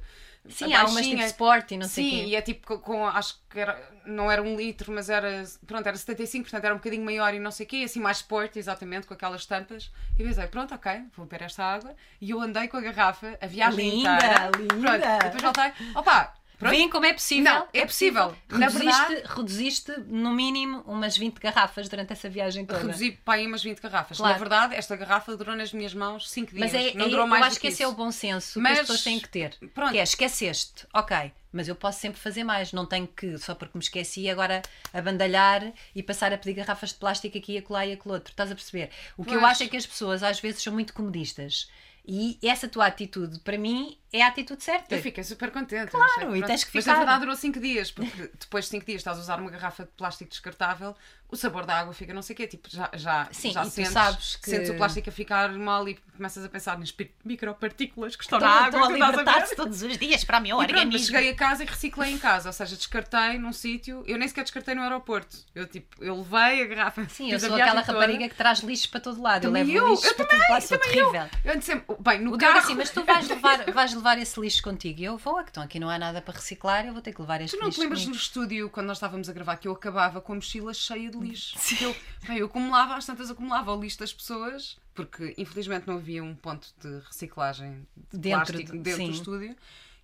[0.48, 2.24] Sim, há umas tipo sport e não sei o Sim, quê.
[2.28, 5.86] e é tipo com, com- acho que era, não era um litro, mas era, pronto,
[5.86, 8.56] era 75, portanto era um bocadinho maior e não sei o quê, assim mais sport,
[8.56, 9.90] exatamente, com aquelas tampas.
[10.18, 11.94] E pensei, pronto, ok, vou beber esta água.
[12.20, 14.50] E eu andei com a garrafa a viagem Linda, inteira.
[14.56, 14.74] linda.
[14.76, 16.70] Pronto, e depois voltei, opa, pronto.
[16.70, 17.44] Veem como é possível.
[17.54, 18.36] Não, é possível.
[18.48, 22.80] Na Reduziste, verdade- reduziste, no mínimo, umas 20 garrafas durante essa viagem toda.
[22.80, 24.16] Reduzi para aí umas 20 garrafas.
[24.18, 24.32] Claro.
[24.32, 26.72] Na verdade, esta garrafa durou nas minhas mãos 5 dias.
[26.72, 28.10] Mas é, não é- durou eu mais acho do que que esse é o bom
[28.10, 29.56] senso que Mas- as pessoas têm que ter.
[29.72, 29.92] pronto.
[29.92, 32.72] Que é, esqueceste, ok, mas eu posso sempre fazer mais.
[32.72, 34.60] Não tenho que, só porque me esqueci, agora
[34.92, 38.30] abandalhar e passar a pedir garrafas de plástico aqui, acolá e aquele outro.
[38.32, 38.90] Estás a perceber?
[39.16, 41.70] O que eu acho é que as pessoas às vezes são muito comodistas.
[42.10, 44.94] E essa tua atitude, para mim, é a atitude certa.
[44.94, 45.90] Eu fiquei super contente.
[45.90, 46.92] Claro, e tens que Mas ficar.
[46.94, 49.84] na verdade durou 5 dias, porque depois de 5 dias estás a usar uma garrafa
[49.84, 50.94] de plástico descartável,
[51.30, 52.46] o sabor da água fica não sei o quê.
[52.46, 55.94] Tipo, já, já, Sim, já sentes, sabes que- sentes o plástico a ficar mal e
[56.16, 56.90] começas a pensar nas
[57.38, 58.80] micropartículas que estão Estão, na água.
[58.80, 61.06] estão a libertar-se todos os dias para o meu E pronto, mas organismo.
[61.16, 64.42] cheguei a casa e reciclei em casa, ou seja, descartei num sítio, eu nem sequer
[64.42, 65.36] descartei no aeroporto.
[65.54, 67.06] Eu tipo, eu levei a garrafa.
[67.08, 67.92] Sim, eu a sou aquela toda.
[67.98, 69.42] rapariga que traz lixo para todo lado.
[69.42, 71.12] Também eu levo eu, lixo eu para também, todo lado, sou também eu.
[71.44, 72.58] Eu sempre, bem, no O Diogo carro.
[72.58, 75.00] assim, mas tu vais levar, vais levar esse lixo contigo.
[75.00, 77.40] E eu vou, então aqui não há nada para reciclar, eu vou ter que levar
[77.40, 78.14] este Tu não te lixo lembras comigo.
[78.16, 81.18] no estúdio, quando nós estávamos a gravar, que eu acabava com a mochila cheia de
[81.18, 81.56] lixo?
[81.82, 81.94] Eu,
[82.26, 86.34] bem, eu acumulava, às tantas acumulava o lixo das pessoas, porque infelizmente não havia um
[86.34, 89.10] ponto de reciclagem de Dentro plástico de- dentro do sim.
[89.10, 89.56] estúdio.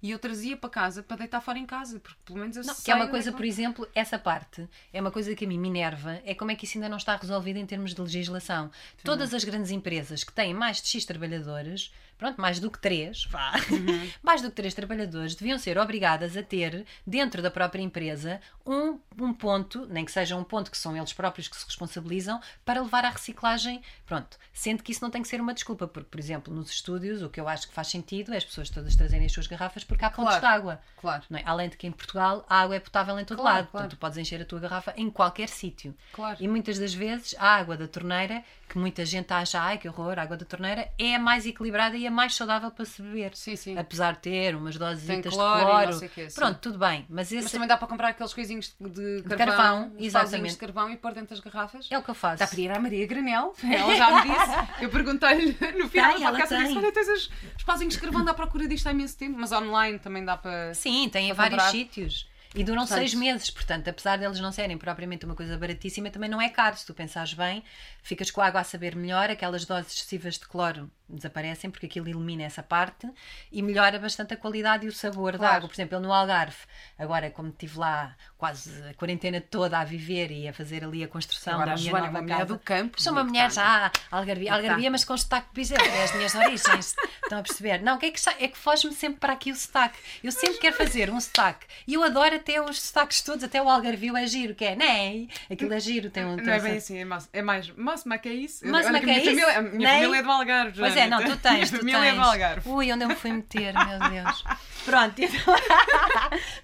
[0.03, 2.75] E eu trazia para casa para deitar fora em casa, porque pelo menos eu Não,
[2.75, 5.49] que é uma onde coisa, que por exemplo, essa parte é uma coisa que a
[5.49, 8.03] mim me enerva, é como é que isso ainda não está resolvido em termos de
[8.03, 8.71] legislação.
[9.03, 11.91] Todas as grandes empresas que têm mais de X trabalhadores,
[12.25, 14.11] pronto, mais do que três, vá, Uhum.
[14.23, 18.99] mais do que três trabalhadores, deviam ser obrigadas a ter, dentro da própria empresa, um,
[19.21, 22.81] um ponto, nem que seja um ponto que são eles próprios que se responsabilizam, para
[22.81, 24.39] levar à reciclagem, pronto.
[24.53, 27.29] Sendo que isso não tem que ser uma desculpa, porque, por exemplo, nos estúdios, o
[27.29, 30.05] que eu acho que faz sentido é as pessoas todas trazerem as suas garrafas porque
[30.05, 30.41] há pontos Claro.
[30.41, 30.81] de água.
[31.01, 31.23] Claro.
[31.29, 31.43] Não é?
[31.45, 33.71] Além de que em Portugal a água é potável em todo Claro, lado, claro.
[33.73, 35.95] portanto tu podes encher a tua garrafa em qualquer sítio.
[36.13, 36.39] Claro.
[36.41, 40.19] E muitas das vezes a água da torneira, que muita gente acha, ai que horror,
[40.19, 43.35] a água da torneira, é a mais equilibrada e a mais saudável para se beber.
[43.37, 43.77] Sim, sim.
[43.77, 46.29] Apesar de ter umas doses de cloro não sei o quê.
[46.35, 47.05] Pronto, tudo bem.
[47.09, 50.53] Mas esse Mas também dá para comprar aqueles coisinhos de carvão, carvão, uns pauzinhos exatamente.
[50.53, 51.89] de carvão e pôr dentro das garrafas.
[51.91, 52.39] é o que eu faço.
[52.39, 54.83] Dá para ir à Maria Granel, ela já me disse.
[54.85, 58.31] Eu perguntei-lhe no final podcast, eu disse, olha, tens os, os pauzinhos de carvão, anda
[58.31, 60.73] à procura disto há imenso tempo, mas online também dá para...
[60.75, 61.71] Sim, tem em para vários comprar.
[61.73, 62.33] sítios.
[62.57, 66.31] E duram Portanto- seis meses, portanto, apesar deles não serem propriamente uma coisa baratíssima, também
[66.31, 66.77] não é caro.
[66.77, 67.65] Se tu pensares bem,
[68.01, 72.09] ficas com a água a saber melhor, aquelas doses excessivas de cloro desaparecem porque aquilo
[72.09, 73.09] elimina essa parte
[73.53, 75.57] e melhora bastante a qualidade e o sabor da Claro.
[75.57, 75.69] água.
[75.69, 76.57] Por exemplo, eu no Algarve,
[76.99, 81.09] agora como estive lá quase a quarentena toda a viver e a fazer ali a
[81.09, 82.55] construção Agora da minha Joana é nova uma mulher casa.
[82.55, 83.01] do campo.
[83.01, 86.95] Sou uma mulher já algarvia, algarvia mas com sotaque bizarro, é as minhas origens.
[87.23, 87.83] Estão a perceber?
[87.83, 89.99] Não, o que é que é que foge-me sempre para aqui o sotaque.
[90.23, 91.67] Eu sempre quero fazer um sotaque.
[91.87, 95.27] E eu adoro até os sotaques todos, até o algarvio é giro, que é, né?
[95.51, 96.37] Aquilo é giro, tem um.
[96.37, 98.67] Não é bem assim, é mais, é mais mas é isso?
[98.67, 99.25] Mas, a é minha isso?
[99.27, 100.03] família, a minha Nem?
[100.03, 100.94] família é do Algarve.
[100.95, 101.37] Pois é, não, Joana.
[101.37, 102.15] tu tens, tu família tens.
[102.17, 102.69] do Algarve.
[102.71, 104.45] Ui, onde eu me fui meter, meu Deus.
[104.85, 105.55] Pronto, então.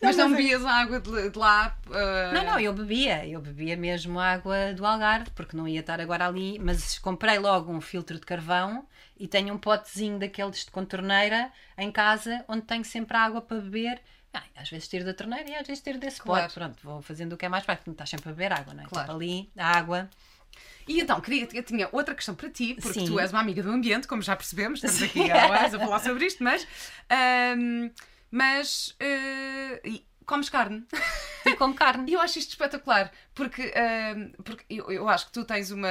[0.03, 1.77] Mas não é- bebias a água de, de lá?
[1.93, 6.01] ah, Não, não, eu bebia, eu bebia mesmo água do Algarve, porque não ia estar
[6.01, 8.87] agora ali, mas comprei logo um filtro de carvão
[9.19, 14.01] e tenho um potezinho daqueles de contorneira em casa, onde tenho sempre água para beber.
[14.33, 16.45] Ah, às vezes tiro da torneira e às vezes tiro desse Claro.
[16.45, 16.55] pote.
[16.55, 18.85] Pronto, vou fazendo o que é mais prático, não estás sempre a beber água, não
[18.85, 18.87] é?
[18.87, 19.07] Claro.
[19.09, 20.09] Tipo ali, a água.
[20.89, 23.07] E então, queria, eu tinha outra questão para ti, porque Sim.
[23.07, 26.01] tu és uma amiga do ambiente, como já percebemos, estamos aqui há horas a falar
[26.01, 26.67] sobre isto, mas.
[27.09, 27.91] ahm,
[28.31, 28.97] mas.
[29.85, 30.85] e comes carne.
[31.47, 32.05] E como carne.
[32.11, 35.89] E eu acho isto espetacular, porque, ahm, porque eu, eu acho que tu tens uma.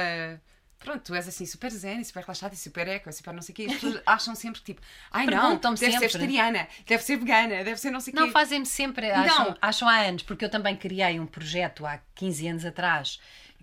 [0.78, 3.42] Pronto, tu és assim super zen, e super relaxada e super eco, e super não
[3.42, 3.66] sei o quê.
[3.68, 4.80] As pessoas acham sempre tipo,
[5.10, 6.06] ai não, deve ser sempre.
[6.06, 8.22] vegetariana, deve ser vegana, deve ser não sei o quê.
[8.22, 9.16] Não, fazem-me sempre, Não.
[9.16, 13.20] acham, acham há anos, porque eu também criei um projeto há 15 anos atrás,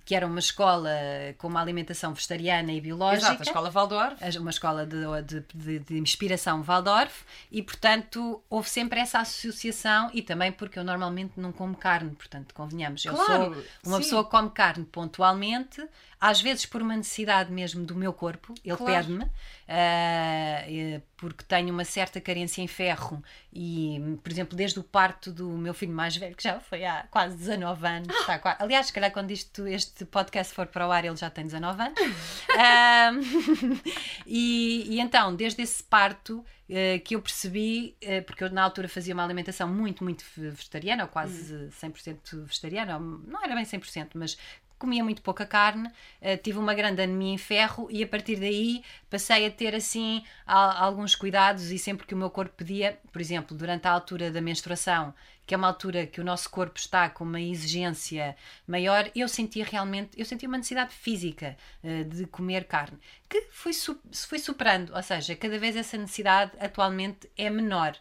[0.08, 0.90] que era uma escola
[1.38, 3.28] com uma alimentação vegetariana e biológica.
[3.28, 4.16] Exato, a escola Waldorf.
[4.40, 10.22] uma escola de, de, de- de inspiração Waldorf e, portanto, houve sempre essa associação e
[10.22, 14.04] também porque eu normalmente não como carne, portanto, convenhamos, eu Claro, sou uma sim.
[14.04, 15.86] pessoa que come carne pontualmente,
[16.20, 18.94] às vezes por uma necessidade mesmo do meu corpo, ele Claro.
[19.06, 19.26] pede-me,
[19.68, 25.50] eh, porque tenho uma certa carência em ferro e, por exemplo, desde o parto do
[25.50, 28.94] meu filho mais velho, que já foi há quase 19 anos, está qua- aliás, se
[28.94, 32.00] calhar quando isto, este podcast for para o ar, ele já tem 19 anos.
[32.00, 33.82] um,
[34.26, 38.88] e, e, então, desde esse parto uh, que eu percebi, uh, porque eu na altura
[38.88, 41.70] fazia uma alimentação muito, muito vegetariana, ou quase hum.
[41.70, 44.38] 100% vegetariana, não era bem 100%, mas
[44.78, 48.84] comia muito pouca carne, uh, tive uma grande anemia em ferro e a partir daí
[49.10, 53.22] passei a ter assim a, alguns cuidados e sempre que o meu corpo pedia, por
[53.22, 55.14] exemplo, durante a altura da menstruação,
[55.46, 58.36] que é uma altura que o nosso corpo está com uma exigência
[58.68, 62.98] maior, eu sentia realmente, eu sentia uma necessidade física uh, de comer carne,
[63.30, 67.98] que su foi superando, ou seja, cada vez essa necessidade atualmente é menor.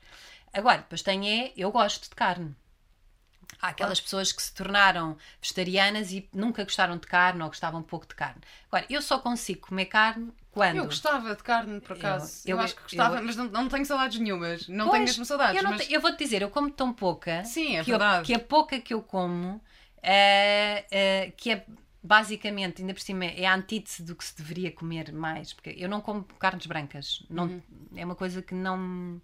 [0.53, 2.55] Agora, depois tem é, eu gosto de carne.
[3.61, 8.07] Há aquelas pessoas que se tornaram vegetarianas e nunca gostaram de carne ou gostavam pouco
[8.07, 8.41] de carne.
[8.71, 10.77] Agora, eu só consigo comer carne quando?
[10.77, 12.41] Eu gostava de carne, por acaso.
[12.47, 14.67] Eu, eu, eu acho que gostava, eu, mas não, não tenho saudades nenhumas.
[14.69, 15.63] Não pois, tenho mesmo saudades.
[15.63, 15.87] Eu, mas...
[15.87, 17.45] te, eu vou-te dizer, eu como tão pouca.
[17.45, 18.25] Sim, é que verdade.
[18.25, 19.61] que a pouca que eu como,
[20.03, 21.67] é, é, que é
[22.03, 25.53] basicamente, ainda por cima, é a antítese do que se deveria comer mais.
[25.53, 27.23] Porque eu não como carnes brancas.
[27.29, 27.63] Não, uhum.
[27.95, 29.21] É uma coisa que não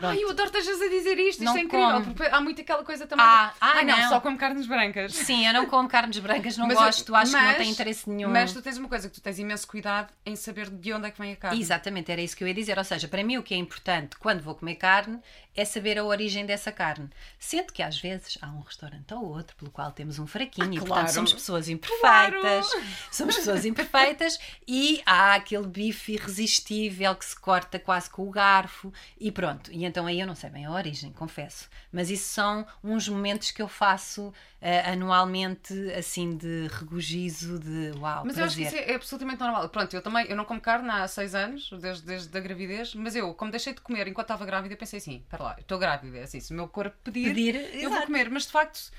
[0.00, 0.12] Pronto.
[0.12, 2.00] Ai, eu adoro estejas a dizer isto, não isto é incrível.
[2.00, 2.14] Como.
[2.14, 3.24] Porque há muito aquela coisa também.
[3.24, 5.14] Ah, ah Ai, não, não, só como carnes brancas.
[5.14, 8.08] Sim, eu não como carnes brancas, não mas, gosto, acho mas, que não tem interesse
[8.08, 8.30] nenhum.
[8.30, 11.10] Mas tu tens uma coisa que tu tens imenso cuidado em saber de onde é
[11.10, 11.60] que vem a carne.
[11.60, 12.78] Exatamente, era isso que eu ia dizer.
[12.78, 15.20] Ou seja, para mim o que é importante quando vou comer carne
[15.54, 17.08] é saber a origem dessa carne.
[17.38, 20.74] Sendo que às vezes há um restaurante ou outro pelo qual temos um fraquinho ah,
[20.74, 22.86] e portanto somos pessoas imperfeitas, claro.
[23.10, 28.92] somos pessoas imperfeitas e há aquele bife irresistível que se corta quase com o garfo
[29.18, 29.70] e pronto.
[29.72, 31.68] E então aí eu não sei bem a origem, confesso.
[31.92, 38.24] Mas isso são uns momentos que eu faço uh, anualmente assim de regozijo, de uau.
[38.24, 38.38] Mas prazer.
[38.38, 39.68] eu acho que isso é, é absolutamente normal.
[39.68, 43.16] Pronto, eu também eu não como carne há seis anos, desde, desde a gravidez, mas
[43.16, 46.40] eu, como deixei de comer enquanto estava grávida, pensei assim: lá, estou grávida, é assim,
[46.40, 47.94] se o meu corpo pedir, pedir eu exato.
[47.94, 48.90] vou comer, mas de facto.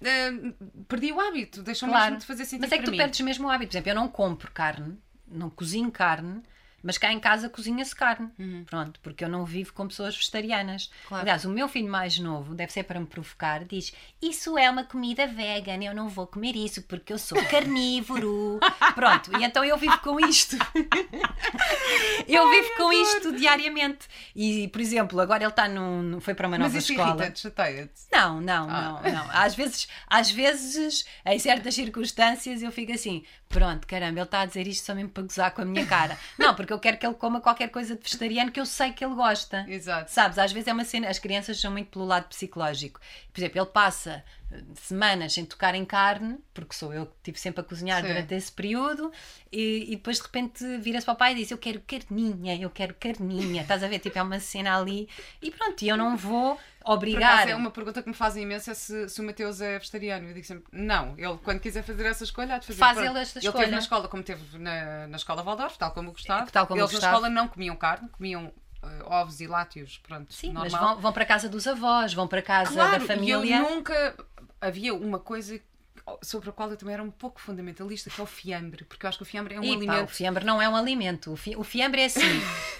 [0.00, 2.04] Uh, perdi o hábito, deixou claro.
[2.06, 2.96] mesmo de fazer sentido Mas é que tu mim.
[2.96, 3.68] perdes mesmo o hábito.
[3.70, 4.98] Por exemplo, eu não compro carne,
[5.28, 6.42] não cozinho carne,
[6.82, 8.30] mas cá em casa cozinha-se carne.
[8.38, 8.64] Uhum.
[8.64, 10.90] Pronto, porque eu não vivo com pessoas vegetarianas.
[11.08, 11.22] Claro.
[11.22, 14.84] Aliás, o meu filho mais novo, deve ser para me provocar, diz: Isso é uma
[14.84, 18.58] comida vegan, eu não vou comer isso porque eu sou carnívoro.
[18.94, 20.56] Pronto, e então eu vivo com isto.
[22.26, 24.06] eu Ai, vivo com isto diariamente.
[24.34, 26.20] E, por exemplo, agora ele está num.
[26.20, 27.32] Foi para uma nova mas isso escola.
[27.34, 28.02] chateia-te?
[28.12, 29.00] Não, não, ah.
[29.02, 29.30] não, não.
[29.30, 34.46] Às vezes, às vezes, em certas circunstâncias, eu fico assim: pronto, caramba, ele está a
[34.46, 36.16] dizer isto só mesmo para gozar com a minha cara.
[36.38, 39.04] Não, porque eu quero que ele coma qualquer coisa de vegetariano que eu sei que
[39.04, 39.64] ele gosta.
[39.68, 40.10] Exato.
[40.10, 43.00] Sabes, às vezes é uma cena, as crianças são muito pelo lado psicológico.
[43.32, 47.38] Por exemplo, ele passa eh, semanas sem tocar em carne, porque sou eu que estive
[47.38, 48.08] sempre a cozinhar Sim.
[48.08, 49.12] durante esse período,
[49.52, 52.70] e, e depois de repente vira-se para o pai e diz: Eu quero carninha, eu
[52.70, 53.62] quero carninha.
[53.62, 53.98] Estás a ver?
[53.98, 55.08] Tipo, é uma cena ali,
[55.40, 57.48] e pronto, e eu não vou obrigar.
[57.48, 60.28] é uma pergunta que me fazem imenso é se, se o Mateus é vegetariano.
[60.28, 62.78] Eu digo sempre, não, ele quando quiser fazer essa escolha, há de fazer.
[62.78, 63.52] Faz ele esta escolha.
[63.52, 66.50] Ele teve na escola, como teve na, na escola Waldorf, tal como o Gustavo.
[66.50, 67.12] Tal como Eles Gustavo.
[67.12, 70.70] na escola não comiam carne, comiam uh, ovos e lácteos, pronto, Sim, normal.
[70.70, 73.44] mas vão, vão para casa dos avós, vão para casa claro, da família.
[73.44, 74.16] E eu nunca...
[74.62, 75.58] Havia uma coisa
[76.22, 79.08] sobre a qual eu também era um pouco fundamentalista, que é o fiambre, porque eu
[79.08, 80.04] acho que o fiambre é um Epa, alimento.
[80.04, 81.32] O fiambre não é um alimento.
[81.32, 81.56] O, fi...
[81.56, 82.20] o fiambre é assim.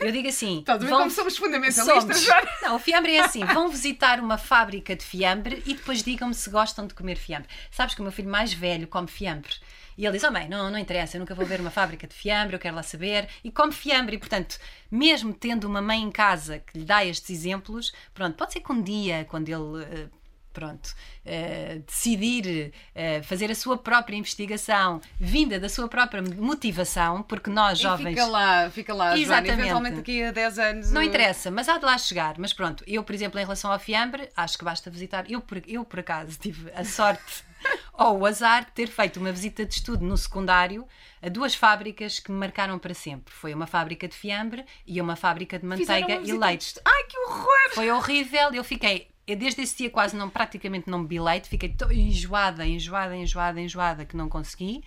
[0.00, 0.60] Eu digo assim.
[0.60, 0.98] Estás a ver vão...
[1.00, 2.24] como somos fundamentalistas somos.
[2.24, 2.58] já?
[2.62, 3.44] Não, o fiambre é assim.
[3.44, 7.48] Vão visitar uma fábrica de fiambre e depois digam-me se gostam de comer fiambre.
[7.70, 9.54] Sabes que o meu filho mais velho come fiambre.
[9.96, 12.14] E ele diz: Oh, mãe, não, não interessa, eu nunca vou ver uma fábrica de
[12.14, 13.28] fiambre, eu quero lá saber.
[13.44, 14.16] E come fiambre.
[14.16, 14.58] E, portanto,
[14.90, 18.72] mesmo tendo uma mãe em casa que lhe dá estes exemplos, pronto, pode ser que
[18.72, 20.10] um dia, quando ele uh,
[20.52, 27.50] pronto, uh, decidir uh, fazer a sua própria investigação, vinda da sua própria motivação, porque
[27.50, 28.10] nós e jovens.
[28.10, 29.48] Fica lá, fica lá, Exatamente.
[29.48, 30.92] Joana, eventualmente daqui a 10 anos.
[30.92, 32.36] Não interessa, mas há de lá chegar.
[32.38, 35.30] Mas pronto, eu, por exemplo, em relação ao fiambre, acho que basta visitar.
[35.30, 37.44] Eu, por, eu, por acaso, tive a sorte
[37.94, 40.86] ou o azar de ter feito uma visita de estudo no secundário
[41.22, 43.32] a duas fábricas que me marcaram para sempre.
[43.32, 46.74] Foi uma fábrica de fiambre e uma fábrica de manteiga e leite.
[46.74, 46.80] De...
[46.84, 47.74] Ai, que horror!
[47.74, 48.54] Foi horrível.
[48.54, 52.66] Eu fiquei eu desde esse dia quase não, praticamente não bebi leite, fiquei tão enjoada,
[52.66, 54.82] enjoada, enjoada, enjoada que não consegui.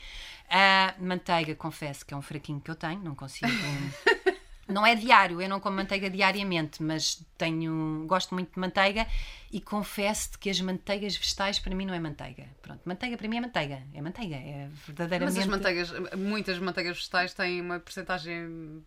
[0.45, 3.47] Uh, manteiga, confesso que é um fraquinho que eu tenho, não consigo.
[4.67, 9.07] não é diário, eu não como manteiga diariamente, mas tenho, gosto muito de manteiga
[9.51, 12.45] e confesso-te que as manteigas vegetais para mim não é manteiga.
[12.61, 15.35] Pronto, manteiga para mim é manteiga, é manteiga, é verdadeiramente.
[15.35, 18.83] Mas as manteigas, muitas manteigas vegetais têm uma porcentagem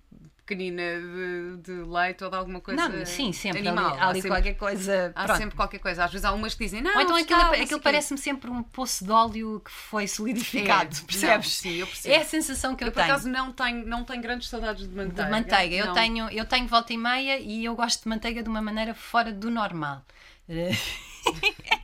[0.47, 3.95] pequenina de, de, leite ou de alguma coisa não, sim, sempre animal.
[3.95, 5.13] Ali, ali sempre, qualquer coisa.
[5.15, 5.39] Há Pronto.
[5.39, 6.05] sempre qualquer coisa.
[6.05, 9.05] Às vezes há umas que dizem, não, ou então aquilo, aquilo parece-me sempre um poço
[9.05, 11.47] de óleo que foi solidificado, é, percebes?
[11.47, 12.15] Não, sim, eu percebo.
[12.15, 13.07] É a sensação que eu, eu tenho.
[13.07, 15.25] por acaso não tenho, não tenho grandes saudades de manteiga.
[15.25, 15.77] De manteiga.
[15.77, 18.95] Eu tenho, eu tenho volta e meia e eu gosto de manteiga de uma maneira
[18.95, 20.05] fora do normal.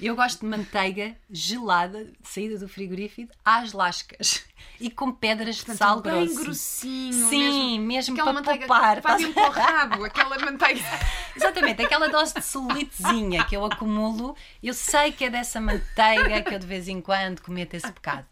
[0.00, 4.44] Eu gosto de manteiga gelada, saída do frigorífico, às lascas
[4.80, 6.42] e com pedras de sal bem grosso.
[6.42, 7.28] grossinho.
[7.28, 8.96] Sim, mesmo aquela para poupar.
[8.96, 10.82] que vai estás vir para o rabo, aquela manteiga.
[11.36, 16.54] Exatamente, aquela dose de celulitezinha que eu acumulo, eu sei que é dessa manteiga que
[16.54, 18.26] eu de vez em quando cometo esse pecado.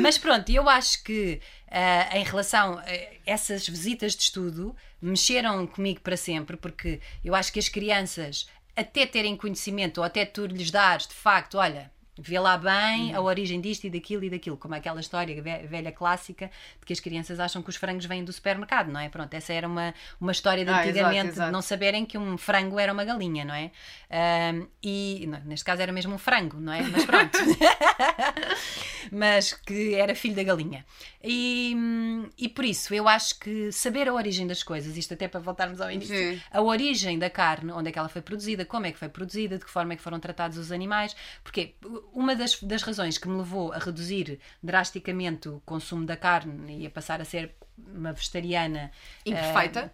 [0.00, 2.84] Mas pronto, eu acho que ah, em relação a
[3.24, 9.06] essas visitas de estudo mexeram comigo para sempre, porque eu acho que as crianças, até
[9.06, 11.90] terem conhecimento ou até tu lhes dares de facto, olha.
[12.18, 15.92] Vê lá bem a origem disto e daquilo e daquilo, como aquela história ve- velha
[15.92, 16.50] clássica
[16.80, 19.08] de que as crianças acham que os frangos vêm do supermercado, não é?
[19.10, 21.46] Pronto, essa era uma, uma história de Ah, antigamente exato, exato.
[21.48, 23.70] de não saberem que um frango era uma galinha, não é?
[24.10, 26.82] Ahm, e não, neste caso era mesmo um frango, não é?
[26.84, 27.36] Mas pronto.
[29.16, 30.84] Mas que era filho da galinha.
[31.24, 31.74] E,
[32.36, 35.80] e por isso eu acho que saber a origem das coisas, isto até para voltarmos
[35.80, 36.40] ao início, Sim.
[36.50, 39.56] a origem da carne, onde é que ela foi produzida, como é que foi produzida,
[39.58, 41.74] de que forma é que foram tratados os animais, porque
[42.12, 46.86] uma das, das razões que me levou a reduzir drasticamente o consumo da carne e
[46.86, 48.90] a passar a ser uma vegetariana
[49.24, 49.92] Imperfeita.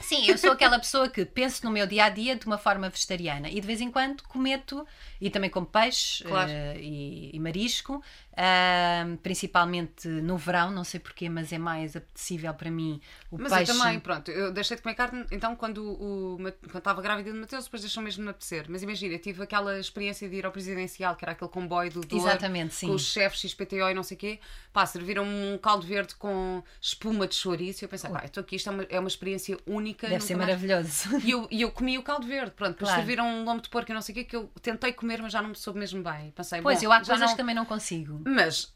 [0.00, 2.88] Sim, eu sou aquela pessoa que penso no meu dia a dia de uma forma
[2.88, 4.86] vegetariana e de vez em quando cometo
[5.20, 6.50] e também como peixe Claro.
[6.50, 8.02] eh, e, e marisco,
[8.36, 13.52] ah, principalmente no verão, não sei porquê, mas é mais apetecível para mim o Mas
[13.52, 13.72] peixe.
[13.72, 17.38] eu também, pronto, eu deixei de comer carne então quando, o, quando estava grávida de
[17.38, 18.66] Mateus, depois deixou mesmo de me apetecer.
[18.68, 22.00] Mas imagina, eu tive aquela experiência de ir ao presidencial, que era aquele comboio do
[22.00, 22.86] Douro, Exatamente, sim.
[22.88, 24.40] com os chefes XPTO e não sei o quê.
[24.72, 28.56] Pá, serviram um caldo verde com espuma de chouriço e eu pensei, pá, estou aqui,
[28.56, 30.08] isto é uma, é uma experiência única.
[30.08, 31.08] Deve ser mais- maravilhoso.
[31.24, 33.02] E eu, e eu comi o caldo verde, pronto, depois Claro.
[33.02, 35.32] serviram um lombo de porco e não sei o quê, que eu tentei comer, mas
[35.32, 36.30] já não me soube mesmo bem.
[36.34, 38.21] Pensei, Pois, eu há coisas não- que também não consigo.
[38.26, 38.74] Mas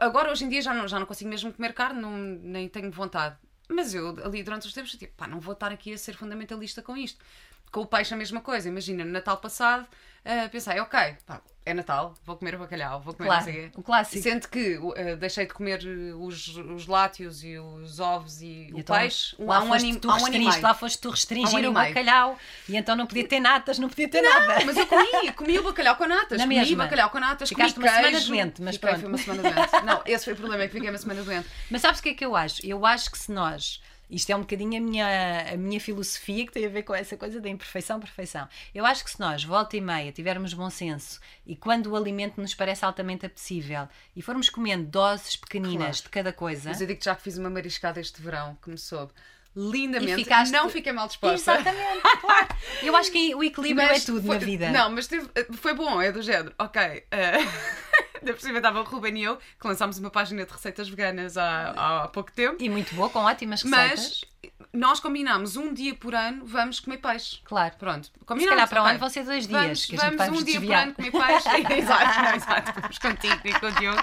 [0.00, 2.90] agora, hoje em dia, já não, já não consigo mesmo comer carne, não, nem tenho
[2.90, 3.36] vontade.
[3.68, 6.82] Mas eu, ali durante os tempos, tipo, pá, não vou estar aqui a ser fundamentalista
[6.82, 7.22] com isto.
[7.70, 8.68] Com o peixe, a mesma coisa.
[8.68, 9.86] Imagina, no Natal passado,
[10.24, 13.70] ah, pensei, ok, pá, é Natal, vou comer o bacalhau, vou comer Claro, não sei
[13.76, 14.22] o clássico.
[14.22, 15.80] Sendo que ah, deixei de comer
[16.18, 20.08] os, os lácteos e os ovos e o Então, peixe um- lá um, foste tu
[20.10, 22.38] um e lá foste tu restringir e o bacalhau
[22.68, 24.64] e então não podia ter natas, não podia ter nada.
[24.64, 26.38] Mas eu comi, comi o bacalhau com natas.
[26.38, 26.84] Na comi mesma.
[26.84, 28.28] bacalhau com natas, Ficaste comi uma semana queijo.
[28.28, 29.00] doente, mas Fiquei, pronto.
[29.00, 29.84] foi uma semana doente.
[29.84, 31.48] Não, esse foi o problema, é que fiquei uma semana doente.
[31.70, 32.64] Mas sabes o que é que eu acho?
[32.64, 33.80] Eu acho que se nós.
[34.10, 37.16] Isto é um bocadinho a minha, a minha filosofia que tem a ver com essa
[37.16, 38.48] coisa da imperfeição, perfeição.
[38.74, 42.40] Eu acho que se nós, volta e meia, tivermos bom senso e quando o alimento
[42.40, 46.02] nos parece altamente apetecível e formos comendo doses pequeninas Claro.
[46.04, 46.70] de cada coisa.
[46.70, 49.12] Mas eu digo já que fiz uma mariscada este verão, que me soube
[49.58, 50.14] lindamente.
[50.14, 51.54] Ficaste- Não fiquei mal disposta.
[51.54, 52.48] Exatamente, claro.
[52.82, 54.70] Eu acho que o equilíbrio Mas é tudo foi- na vida.
[54.70, 56.54] Não, mas teve- foi bom, é do género.
[56.58, 56.80] Ok.
[57.10, 57.38] eh,
[58.20, 61.36] Ainda por cima estava o Ruben e eu, que lançámos uma página de receitas veganas
[61.36, 62.56] há, há pouco tempo.
[62.58, 64.22] E muito boa, com ótimas receitas.
[64.40, 67.40] Mas nós combinámos um dia por ano vamos comer peixe.
[67.44, 67.74] Claro.
[67.78, 68.54] Pronto, Se combinámos.
[68.54, 70.94] calhar para o ano vão ser dois dias, Vamos, que vamos um dia por ano
[70.94, 71.48] comer peixe.
[71.78, 72.80] exato, não, exato.
[72.80, 74.02] Vamos contigo e com o Diogo.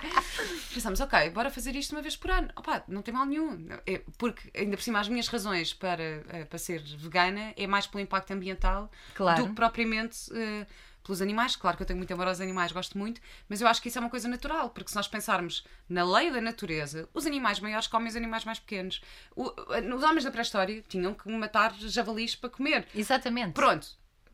[0.74, 2.49] Pensámos, ok, bora fazer isto uma vez por ano.
[2.55, 3.68] Opa, não tem mal nenhum.
[3.86, 7.88] É, Porque, ainda por cima, as minhas razões para, eh, para ser vegana é mais
[7.88, 9.43] pelo impacto ambiental Claro.
[9.43, 10.66] do que propriamente eh,
[11.06, 11.56] pelos animais.
[11.56, 13.97] Claro que eu tenho muito amor aos animais, gosto muito, mas eu acho que isso
[13.97, 17.88] é uma coisa natural, porque se nós pensarmos na lei da natureza, os animais maiores
[17.88, 19.01] comem os animais mais pequenos.
[19.36, 19.53] O-
[19.95, 22.88] os homens da pré-história tinham que matar javalis para comer.
[22.93, 23.53] Exatamente.
[23.53, 23.88] Pronto,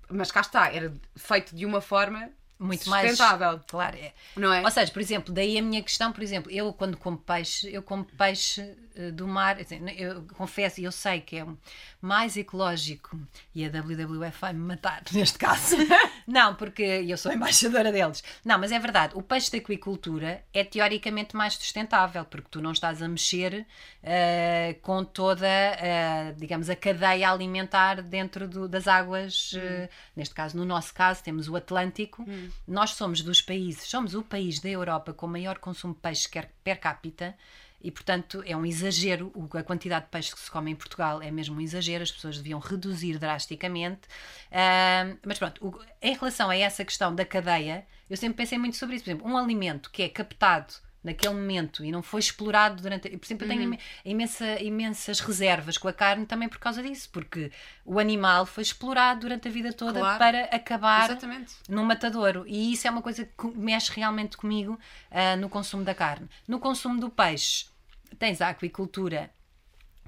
[0.09, 4.13] mas cá está, era feito de uma forma muito mais sustentável, Claro, é.
[4.35, 4.61] não é?
[4.61, 7.81] Ou seja, por exemplo, daí a minha questão, por exemplo, eu quando como peixe, eu
[7.81, 8.61] como peixe
[8.93, 11.45] eh, do mar, assim, eu confesso e eu sei que é
[11.99, 13.19] mais ecológico
[13.55, 15.75] e a WWF vai me matar neste caso.
[16.27, 18.23] Não, porque eu sou embaixadora deles.
[18.45, 22.71] Não, mas é verdade, o peixe da aquicultura é teoricamente mais sustentável, porque tu não
[22.71, 23.65] estás a mexer
[24.03, 30.57] eh, com toda, eh, digamos, a cadeia alimentar dentro do- das águas, eh, neste caso,
[30.57, 32.25] no nosso caso, temos o Atlântico.
[32.67, 36.27] Nós somos dos países, somos o país da Europa com maior consumo de peixe
[36.63, 37.35] per capita.
[37.83, 39.31] E, portanto, é um exagero.
[39.53, 42.03] A quantidade de peixe que se come em Portugal é mesmo um exagero.
[42.03, 44.01] As pessoas deviam reduzir drasticamente.
[44.51, 48.95] Ahm, mas pronto, em relação a essa questão da cadeia, eu sempre pensei muito sobre
[48.95, 49.05] isso.
[49.05, 50.73] Por exemplo, um alimento que é captado
[51.03, 53.09] naquele momento e não foi explorado durante.
[53.17, 57.09] Por exemplo, eu tenho imen- imensa, imensas reservas com a carne também por causa disso,
[57.11, 57.51] porque
[57.83, 60.19] o animal foi explorado durante a vida toda Claro.
[60.19, 61.53] para acabar Exatamente.
[61.67, 62.43] num matadouro.
[62.47, 64.79] E isso é uma coisa que mexe realmente comigo
[65.09, 66.29] ah, no consumo da carne.
[66.47, 67.65] No consumo do peixe,
[68.21, 69.31] tens a aquicultura.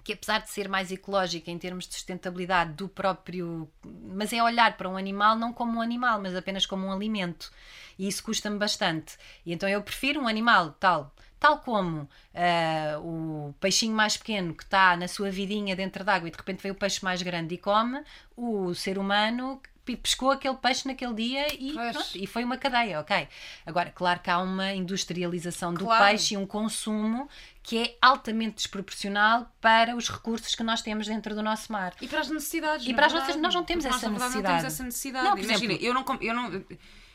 [0.04, 3.68] Que apesar de ser mais ecológica em termos de sustentabilidade do próprio.
[3.84, 7.52] Mas é olhar para um animal não como um animal, mas apenas como um alimento.
[7.98, 9.18] E isso custa-me bastante.
[9.44, 11.12] E então eu prefiro um animal tal.
[11.40, 16.32] Tal como ah, o peixinho mais pequeno que está na sua vidinha dentro d'água e
[16.32, 18.04] de repente vem o peixe mais grande e come,
[18.38, 23.28] o ser humano pescou aquele peixe naquele dia e, pronto, e foi uma cadeia, ok.
[23.66, 26.06] Agora, claro que há uma industrialização do Claro.
[26.06, 27.28] peixe e um consumo
[27.62, 31.94] que é altamente desproporcional para os recursos que nós temos dentro do nosso mar.
[32.02, 32.86] E para as necessidades.
[32.86, 34.44] E na para as nossas- nós não temos essa verdade, necessidade.
[34.54, 35.26] Não temos essa necessidade.
[35.26, 36.66] Não, por Imagina, exemplo- eu não, eu não,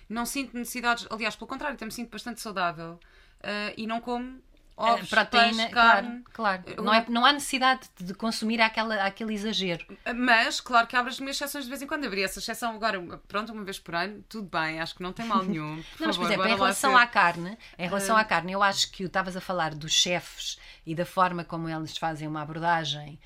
[0.08, 1.06] não sinto necessidades.
[1.10, 2.98] Aliás, pelo contrário, até me sinto bastante saudável.
[3.40, 4.40] eh, e não como
[4.78, 6.22] ovos, proteína, peixe, carne.
[6.32, 6.82] claro, claro.
[6.84, 9.84] Não, é, não há necessidade de consumir aquela, aquele exagero.
[10.14, 12.04] Mas, claro que abro as minhas exceções de vez em quando.
[12.06, 15.26] Abri essa exceção agora, pronto, uma vez por ano, tudo bem, acho que não tem
[15.26, 15.76] mal nenhum.
[15.98, 18.62] Não, mas, por favor, exemplo, em relação ser- à carne, em relação à carne, eu
[18.62, 23.18] acho que estavas a falar dos chefes e da forma como eles fazem uma abordagem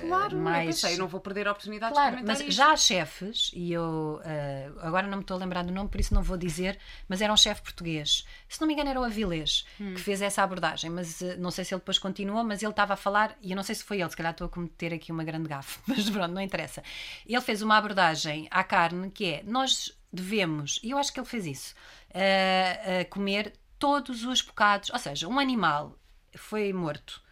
[0.00, 0.66] Claro, eu mais.
[0.66, 2.56] pensei, eu não vou perder a oportunidade Claro, de experimentar mas isto.
[2.56, 5.98] já há chefes, e eu eh, agora não me estou a lembrar do nome, por
[5.98, 6.78] isso não vou dizer,
[7.08, 8.26] mas era um chefe português.
[8.46, 9.94] Se não me engano, era o Avilés Hum.
[9.94, 12.92] que fez essa abordagem, mas eh, não sei se ele depois continuou, mas ele estava
[12.92, 15.10] a falar, e eu não sei se foi ele, se calhar estou a cometer aqui
[15.10, 16.82] uma grande gafe, mas pronto, não interessa.
[17.26, 21.26] Ele fez uma abordagem à carne que é: nós devemos, e eu acho que ele
[21.26, 21.74] fez isso,
[22.12, 25.96] eh, comer todos os bocados, ou seja, um animal
[26.36, 27.22] foi morto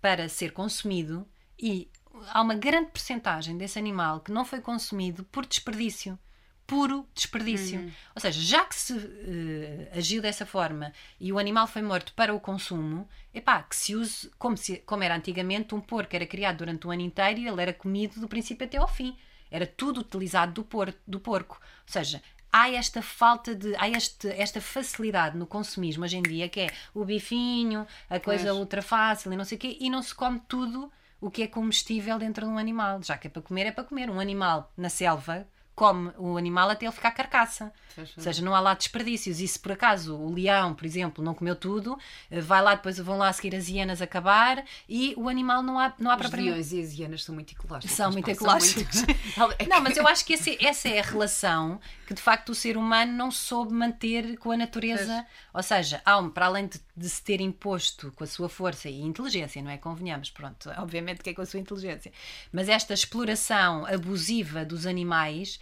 [0.00, 1.26] para ser consumido
[1.58, 1.88] e
[2.28, 6.18] há uma grande percentagem desse animal que não foi consumido por desperdício.
[6.66, 7.92] Puro desperdício.
[8.12, 12.34] Ou seja, já que se eh, agiu dessa forma e o animal foi morto para
[12.34, 16.58] o consumo, epá, que se use como, se, como era antigamente, um porco era criado
[16.58, 19.16] durante o ano inteiro e ele era comido do princípio até ao fim.
[19.48, 21.56] Era tudo utilizado do, por, do porco.
[21.62, 22.20] Ou seja,
[22.52, 23.76] há esta falta de.
[23.76, 28.46] há este, esta facilidade no consumismo hoje em dia que é o bifinho, a coisa
[28.48, 28.56] Pois.
[28.56, 30.90] ultra fácil e não sei o quê, e não se come tudo
[31.20, 33.02] o que é comestível dentro de um animal.
[33.02, 34.10] Já que é para comer, é para comer.
[34.10, 35.46] Um animal na selva
[35.76, 37.72] come o animal até ele ficar carcaça.
[37.98, 39.40] Ou seja, não há lá desperdícios.
[39.40, 41.98] E se por acaso o leão, por exemplo, não comeu tudo,
[42.30, 45.78] eh, vai lá, depois vão lá a seguir as hienas acabar e o animal não
[45.78, 46.50] há, não há Os propriamente.
[46.52, 47.94] leões e as hienas são muito ecológicos.
[47.96, 48.96] São muito ecológicos.
[49.02, 49.16] muito-
[49.68, 52.76] Não, mas eu acho que esse- essa é a relação que de facto o ser
[52.76, 55.26] humano não soube manter com a natureza.
[55.54, 58.88] Ou seja, há um, para além de, de se ter imposto com a sua força
[58.90, 59.78] e inteligência, não é?
[59.78, 62.12] Convenhamos, pronto, obviamente que é com a sua inteligência,
[62.52, 65.58] mas esta exploração abusiva dos animais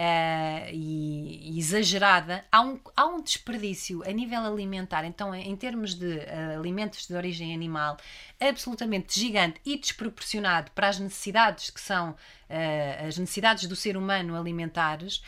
[0.00, 5.92] eh, e, e exagerada, há um, há um desperdício a nível alimentar, então em termos
[5.96, 7.96] de eh, alimentos de origem animal,
[8.38, 12.14] absolutamente gigante e desproporcionado para as necessidades que são
[12.48, 15.20] eh, as necessidades do ser humano alimentares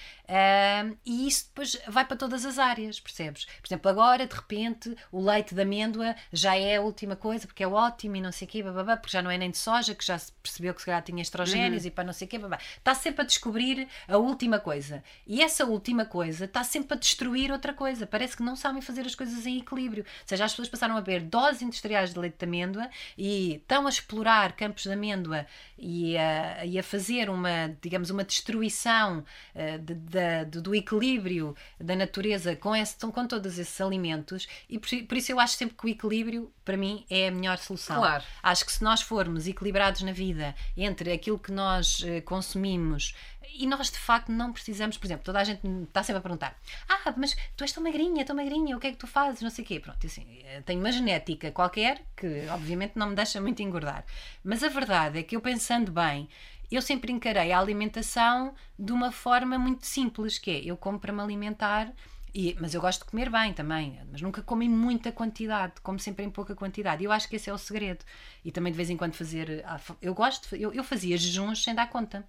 [1.04, 3.46] e isso depois vai para todas as áreas, percebes?
[3.46, 7.64] Por exemplo, agora de repente o leite de amêndoa já é a última coisa porque
[7.64, 9.92] é ótimo e não sei o quê, bababá, porque já não é nem de soja,
[9.92, 12.38] que já se percebeu que se calhar tinha estrogénios e para não sei o quê,
[12.38, 12.58] babá.
[12.78, 17.50] está sempre a descobrir a última coisa e essa última coisa está sempre a destruir
[17.50, 20.68] outra coisa, parece que não sabem fazer as coisas em equilíbrio, ou seja, as pessoas
[20.68, 24.92] passaram a beber doses industriais de leite de amêndoa e estão a explorar campos de
[24.92, 25.46] amêndoa
[25.78, 31.56] e a, e a fazer uma, digamos, uma destruição eh, de- da- do, do equilíbrio
[31.80, 35.76] da natureza com, esse, com todos esses alimentos e por, por isso eu acho sempre
[35.76, 37.96] que o equilíbrio para mim é a melhor solução.
[37.96, 38.22] Claro.
[38.42, 43.14] Acho que se nós formos equilibrados na vida entre aquilo que nós eh, consumimos
[43.54, 46.56] e nós de facto não precisamos, por exemplo, toda a gente está sempre a perguntar:
[46.88, 49.42] Ah, mas tu és tão magrinha, tão magrinha, o que é que tu fazes?
[49.42, 49.80] Não sei o quê.
[49.80, 54.04] Pronto, assim, eh, tenho uma genética qualquer que obviamente não me deixa muito engordar.
[54.44, 56.28] Mas a verdade é que eu pensando bem,
[56.70, 61.12] eu sempre encarei a alimentação de uma forma muito simples, que é eu como para
[61.12, 61.92] me alimentar.
[62.32, 65.98] E, mas eu gosto de comer bem também, mas nunca como em muita quantidade, como
[65.98, 67.02] sempre em pouca quantidade.
[67.02, 68.04] Eu acho que esse é o segredo.
[68.44, 69.64] E também de vez em quando fazer.
[69.66, 72.24] ah, Eu gosto, eu, eu fazia jejuns sem dar conta.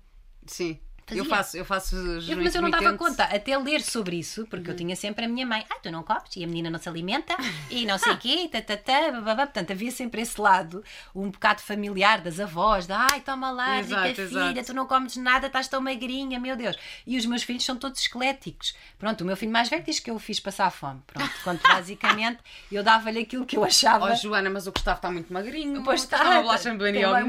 [0.47, 0.79] Sim.
[1.11, 1.21] Fazia.
[1.21, 4.67] Eu faço, eu faço Eu- mas eu não dava conta, até ler sobre isso, porque
[4.67, 4.71] Uhum.
[4.73, 6.87] eu tinha sempre a minha mãe, ah, tu não comes, e a menina não se
[6.87, 7.35] alimenta,
[7.69, 9.45] e não sei o quê, tatatá, bababá.
[9.45, 10.83] Portanto, havia sempre esse lado,
[11.13, 14.67] um bocado familiar das avós, de ai, toma lá, Exato, rica filha, exato.
[14.67, 16.77] tu não comes nada, estás tão magrinha, meu Deus.
[17.05, 18.73] E os meus filhos são todos esqueléticos.
[18.97, 21.01] Pronto, o meu filho mais velho diz que eu o fiz passar fome.
[21.07, 22.39] Pronto, quando basicamente
[22.71, 24.11] eu dava-lhe aquilo que eu achava.
[24.11, 25.83] Oh, Joana, mas o Gustavo está muito magrinho.
[25.83, 27.21] Pois Está uma bolacha Maria uma,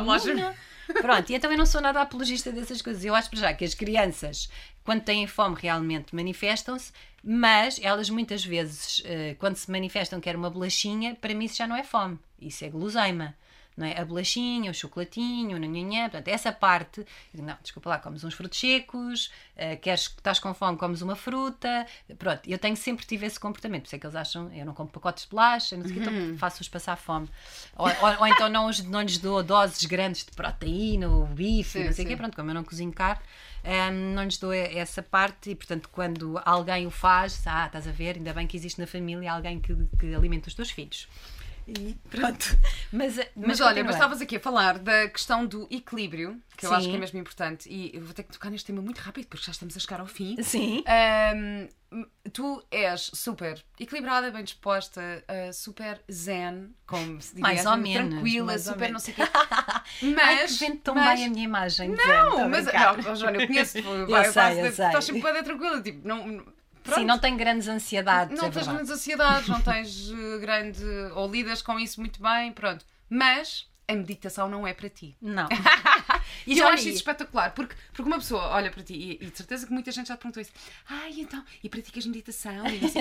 [0.00, 0.54] bolacha Maria.
[1.00, 3.04] Pronto, e então eu não sou nada apologista dessas coisas.
[3.04, 4.48] Eu acho para já que as crianças,
[4.84, 10.36] quando têm fome, realmente manifestam-se, mas elas muitas vezes, eh, quando se manifestam que quer
[10.36, 13.36] uma bolachinha, para mim isso já não é fome, isso é guloseima.
[13.80, 13.98] Não é?
[13.98, 17.02] A bolachinha, o chocolatinho, o nanhanhã, portanto, essa parte,
[17.32, 21.86] não, desculpa lá, comes uns frutos secos, eh, queres, estás com fome, comes uma fruta,
[22.18, 24.74] pronto, eu tenho sempre tive esse comportamento, por isso é que eles acham, eu não
[24.74, 27.26] como pacotes de bolacha, não sei o quê, então faço-os passar fome.
[27.74, 31.70] Ou, ou- ou então não, os- não lhes dou doses grandes de proteína, ou bife,
[31.78, 33.22] Sim, não sei o quê, pronto, como eu não cozinho carne,
[33.64, 37.92] hum, não lhes dou essa parte e, portanto, quando alguém o faz, ah, estás a
[37.92, 41.08] ver, ainda bem que existe na família alguém que, que alimenta os teus filhos.
[41.66, 42.44] E pronto.
[42.92, 46.72] Mas, mas, Mas, olha, mas estavas aqui a falar da questão do equilíbrio, que eu
[46.72, 46.90] acho Sim.
[46.90, 49.44] que é mesmo importante, e eu vou ter que tocar neste tema muito rápido, porque
[49.46, 50.36] já estamos a chegar ao fim.
[50.42, 50.82] Sim.
[50.88, 51.68] Ahm,
[52.32, 58.10] tu és super equilibrada, bem disposta, ah, super zen, como se diz, Mais ou menos,
[58.14, 58.92] tranquila, mais super menos.
[58.92, 59.22] não sei o quê.
[60.02, 61.90] Ai, Mas, que vende tão mas- bem a minha imagem.
[61.90, 64.86] Não, mas não, Joana, eu conheço-te, sei, faço- eu sei.
[64.86, 66.44] estás sempre bem tranquila, tipo, não,
[66.90, 67.00] pronto.
[67.00, 68.36] Sim, não tem grandes ansiedades.
[68.38, 68.76] Não é tens verdade.
[68.76, 70.84] grandes ansiedades, não tens eh, grande.
[71.14, 72.84] ou lidas com isso muito bem, pronto.
[73.08, 75.16] Mas a meditação não é para ti.
[75.20, 75.48] Não.
[76.46, 79.36] E eu acho isso espetacular, porque, porque uma pessoa olha para ti e, e de
[79.36, 80.52] certeza que muita gente já te perguntou isso.
[80.88, 82.66] Ai, então, e praticas meditação?
[82.66, 83.00] E, quê."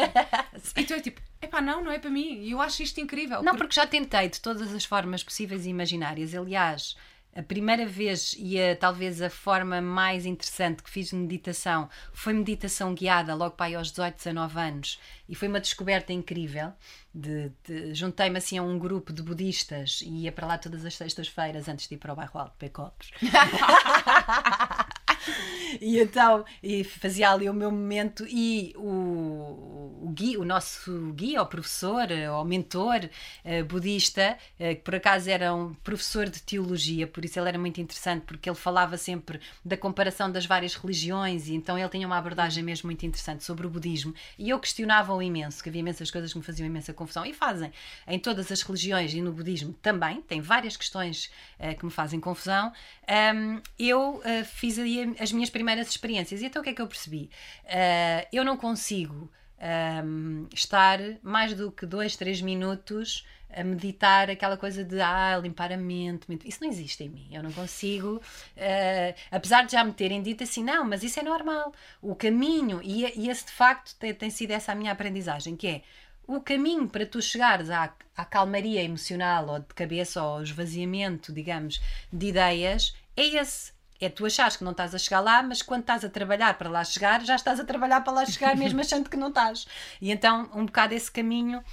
[0.81, 2.41] e tu é tipo, epá, não, não é para mim.
[2.41, 3.43] E eu acho isto incrível.
[3.43, 6.33] Não, porque já tentei de todas as formas possíveis e imaginárias.
[6.33, 6.95] Aliás,
[7.35, 12.33] a primeira vez e a, talvez a forma mais interessante que fiz de meditação foi
[12.33, 14.99] meditação guiada, logo para aí aos 18, 19 anos.
[15.27, 16.73] E foi uma descoberta incrível.
[17.13, 20.95] De, de- Juntei-me assim a um grupo de budistas e ia para lá todas as
[20.95, 23.09] sextas-feiras antes de ir para o bairro Alto Pecopes.
[25.81, 31.41] E então e fazia ali o meu momento e o, o, guia, o nosso guia,
[31.41, 33.07] o professor, ou mentor
[33.43, 37.59] eh, budista, eh, que por acaso era um professor de teologia, por isso ele era
[37.59, 42.07] muito interessante, porque ele falava sempre da comparação das várias religiões e então ele tinha
[42.07, 46.09] uma abordagem mesmo muito interessante sobre o budismo e eu questionava-o imenso, que havia imensas
[46.09, 47.71] coisas que me faziam imensa confusão e fazem
[48.07, 52.19] em todas as religiões e no budismo também, tem várias questões eh, que me fazem
[52.19, 52.71] confusão.
[53.07, 54.77] Ahm, eu eh, fiz
[55.19, 57.29] as minhas primeiras experiências e então o que é que eu percebi?
[57.65, 64.55] Ah, eu não consigo ahm, estar mais do que dois, três minutos a meditar aquela
[64.57, 68.21] coisa de ah, limpar a mente, isso não existe em mim, eu não consigo,
[68.57, 72.79] ah, apesar de já me terem dito assim, não, mas isso é normal, o caminho,
[72.83, 75.81] e, e esse de facto tem, tem sido essa a minha aprendizagem, que é
[76.27, 81.81] o caminho para tu chegares à, à calmaria emocional ou de cabeça ou esvaziamento, digamos,
[82.13, 83.78] de ideias, é esse.
[83.99, 86.69] É tu achares que não estás a chegar lá, mas quando estás a trabalhar para
[86.69, 89.67] lá chegar, já estás a trabalhar para lá chegar, mesmo achando que não estás.
[90.01, 91.63] E então, um bocado esse caminho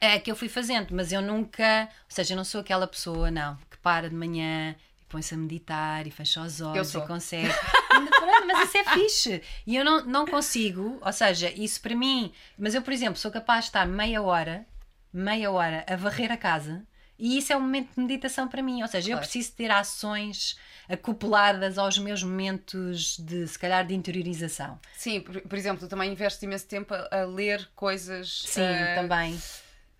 [0.00, 3.30] é que eu fui fazendo, mas eu nunca, ou seja, eu não sou aquela pessoa,
[3.30, 7.52] não, que para de manhã e põe-se a meditar e fecha os olhos e consegue.
[7.88, 9.42] Pronto, mas isso é fixe.
[9.66, 12.32] E eu não, não consigo, ou seja, isso para mim.
[12.56, 14.66] Mas eu, por exemplo, sou capaz de estar meia hora,
[15.12, 16.86] meia hora a varrer a casa.
[17.18, 18.80] E isso é um momento de meditação para mim.
[18.82, 19.26] Ou seja, eu Claro.
[19.28, 20.56] preciso ter ações
[20.88, 24.78] acopladas aos meus momentos de, se calhar, de interiorização.
[24.96, 28.42] Sim, por, por exemplo, tu também investes imenso tempo a, a ler coisas.
[28.46, 29.38] Sim, ah, também.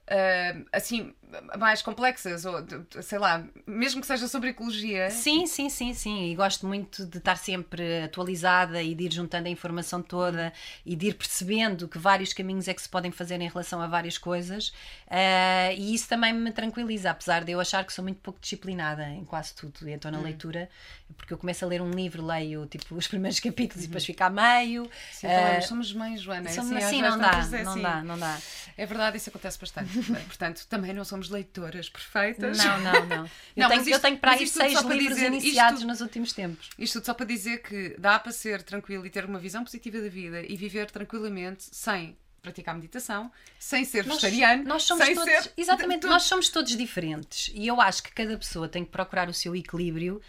[0.08, 1.12] ah, assim,
[1.59, 2.64] mais complexas, ou
[3.03, 5.11] sei lá, mesmo que seja sobre ecologia.
[5.11, 6.31] Sim, sim, sim, sim.
[6.31, 10.53] E gosto muito de estar sempre atualizada e de ir juntando a informação toda
[10.87, 13.87] e de ir percebendo que vários caminhos é que se podem fazer em relação a
[13.87, 14.72] várias coisas.
[15.09, 19.07] Ah, e isso também me tranquiliza, apesar de eu achar que sou muito pouco disciplinada
[19.09, 19.89] em quase tudo.
[19.89, 20.68] E então na leitura,
[21.16, 24.22] porque eu começo a ler um livro, leio tipo os primeiros capítulos e depois fico
[24.24, 24.89] a meio.
[25.12, 26.49] Sim, então, nós somos mães, Joana.
[26.49, 27.33] é somos- assim, assim, vezes não dá,
[27.64, 27.83] não assim.
[27.83, 28.39] dá, não dá.
[28.76, 29.91] É verdade, isso acontece bastante.
[30.26, 32.58] Portanto, também não somos leitoras perfeitas.
[32.58, 33.24] Não, não, não.
[33.56, 35.44] Eu, Não, tenho, mas eu isto- tenho para aí isto seis para livros dizer, isto
[35.44, 36.70] iniciados tudo- nos últimos tempos.
[36.78, 40.00] Isto tudo só para dizer que dá para ser tranquilo e ter uma visão positiva
[40.00, 45.30] da vida e viver tranquilamente sem praticar meditação, sem ser vegetariano, nós somos sem todos,
[45.30, 45.52] ser.
[45.56, 49.34] exatamente, nós somos todos diferentes e eu acho que cada pessoa tem que procurar o
[49.34, 50.22] seu equilíbrio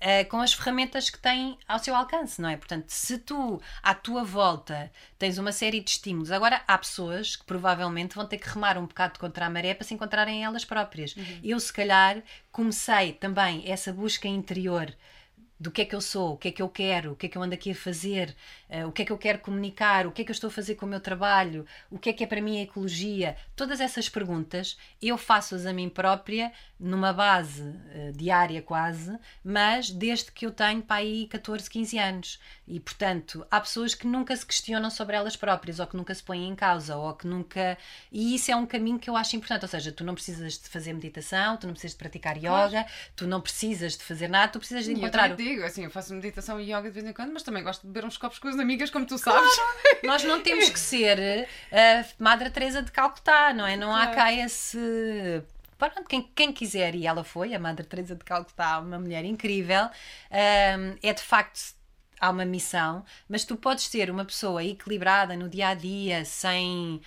[0.00, 2.56] eh, com as ferramentas que tem ao seu alcance, não é?
[2.56, 7.44] Portanto, se tu à tua volta tens uma série de estímulos, agora há pessoas que
[7.44, 11.16] provavelmente vão ter que remar um bocado contra a maré para se encontrarem elas próprias.
[11.16, 11.40] Uhum.
[11.42, 12.22] Eu, se calhar,
[12.52, 14.94] comecei também essa busca interior
[15.58, 17.28] do que é que eu sou, o que é que eu quero, o que é
[17.28, 18.34] que eu ando aqui a fazer,
[18.68, 20.50] eh, o que é que eu quero comunicar, o que é que eu estou a
[20.50, 23.36] fazer com o meu trabalho, o que é que é para mim a ecologia.
[23.54, 30.30] Todas essas perguntas eu faço-as a mim própria numa base eh, diária quase, mas desde
[30.30, 32.40] que eu tenho para aí 14, 15 anos.
[32.68, 36.22] E portanto, há pessoas que nunca se questionam sobre elas próprias, ou que nunca se
[36.22, 37.78] põem em causa, ou que nunca.
[38.12, 39.62] E isso é um caminho que eu acho importante.
[39.62, 42.84] Ou seja, tu não precisas de fazer meditação, tu não precisas de praticar yoga,
[43.14, 45.28] tu não precisas de fazer nada, tu precisas de encontrar.
[45.48, 47.88] Digo, assim, eu faço meditação e yoga de vez em quando, mas também gosto de
[47.88, 49.50] beber uns copos com as amigas, como tu sabes.
[50.04, 53.76] Nós não temos que ser a Madre Teresa de Calcutá, não é?
[53.76, 54.16] Não há Claro.
[54.16, 55.42] cá esse.
[55.78, 59.84] Pronto, quem, quem quiser, e ela foi, a Madre Teresa de Calcutá, uma mulher incrível,
[60.30, 61.76] hum, é de facto.
[62.18, 66.98] Há uma missão, mas tu podes ser uma pessoa equilibrada no dia a dia, sem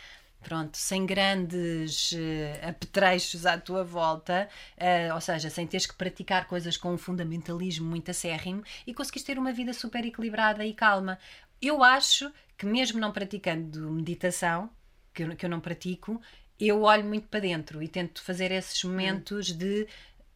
[0.42, 6.48] pronto, sem grandes eh, apetrechos à tua volta, eh, ou seja, sem teres que praticar
[6.48, 11.20] coisas com um fundamentalismo muito acérrimo e conseguires ter uma vida super equilibrada e calma.
[11.62, 14.70] Eu acho que mesmo não praticando meditação,
[15.14, 16.22] que eu, que eu não pratico,
[16.60, 19.88] eu olho muito para dentro e tento fazer esses momentos de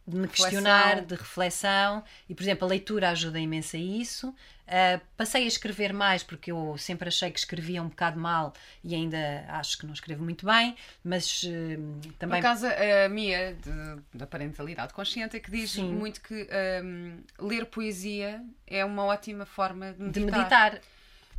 [0.06, 4.36] de me questionar, de reflexão, e por exemplo, a leitura ajuda imenso a isso.
[4.64, 8.96] Uh, passei a escrever mais porque eu sempre achei que escrevia um bocado mal e
[8.96, 12.42] ainda acho que não escrevo muito bem, mas uh, também.
[12.42, 15.92] Por acaso, a Mia, de, da parentalidade consciente, é que diz Sim.
[15.92, 16.48] muito que
[16.84, 20.26] um, ler poesia é uma ótima forma de meditar.
[20.26, 20.82] De meditar.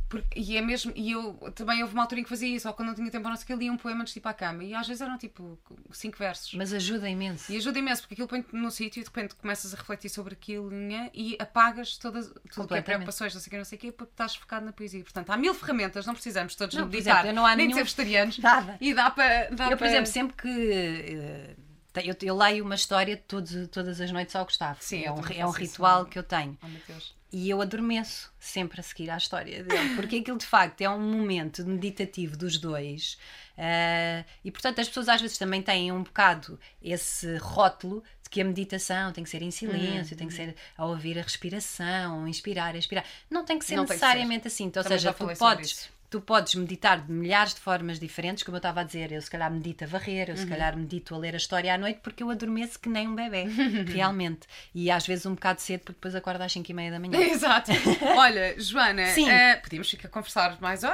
[0.07, 2.73] Porque, e é mesmo, e eu também houve uma altura em que fazia isso, ou
[2.73, 4.35] quando não tinha tempo, não sei que lia um poema antes de ir para a
[4.35, 5.57] cama, e às vezes eram tipo
[5.91, 6.53] cinco versos.
[6.53, 7.51] Mas ajuda imenso.
[7.51, 10.33] E ajuda imenso, porque aquilo põe-te no sítio e de repente começas a refletir sobre
[10.33, 10.69] aquilo
[11.13, 13.91] e apagas todas tudo que é preocupações, não sei o que, não sei o que,
[13.91, 15.03] porque estás focado na poesia.
[15.03, 17.77] Portanto, há mil ferramentas, não precisamos todos não, meditar, exemplo, não há nem nenhum...
[17.77, 18.37] ser vegetarianos.
[18.37, 18.77] Nada.
[18.79, 19.49] E dá para.
[19.49, 19.87] Dá eu, por para...
[19.87, 21.57] exemplo, sempre que.
[21.57, 21.65] Uh,
[22.03, 24.77] eu, eu, leio uma história todos, todas as noites ao Gustavo.
[24.81, 26.09] Sim, é um, é um ritual isso.
[26.09, 26.57] que eu tenho.
[26.61, 30.45] Oh, meu Deus e eu adormeço sempre a seguir à história dele, porque aquilo de
[30.45, 33.17] facto é um momento meditativo dos dois.
[33.57, 38.39] Uh, e portanto, as pessoas às vezes também têm um bocado esse rótulo de que
[38.39, 40.17] a meditação tem que ser em silêncio, uhum.
[40.17, 43.03] tem que ser a ouvir a respiração, inspirar, expirar.
[43.29, 44.55] Não tem que ser Não necessariamente que ser.
[44.55, 44.63] assim.
[44.67, 48.59] Então, ou seja, tu podes tu podes meditar de milhares de formas diferentes, como eu
[48.59, 50.49] estava a dizer, eu se calhar medito a varrer, eu se uhum.
[50.49, 53.45] calhar medito a ler a história à noite, porque eu adormeço que nem um bebê,
[53.91, 54.47] realmente.
[54.73, 57.19] E às vezes um bocado cedo, porque depois acordo às 5 e meia da manhã.
[57.21, 57.71] Exato.
[58.15, 60.87] Olha, Joana, uh, podíamos ficar a conversar mais, uh,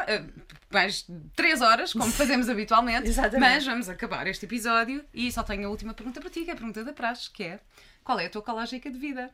[0.71, 1.05] mais
[1.35, 3.39] 3 horas, como fazemos habitualmente, Exatamente.
[3.39, 6.53] mas vamos acabar este episódio e só tenho a última pergunta para ti, que é
[6.53, 7.59] a pergunta da praxe, que é
[8.03, 9.31] qual é a tua ecológica de vida?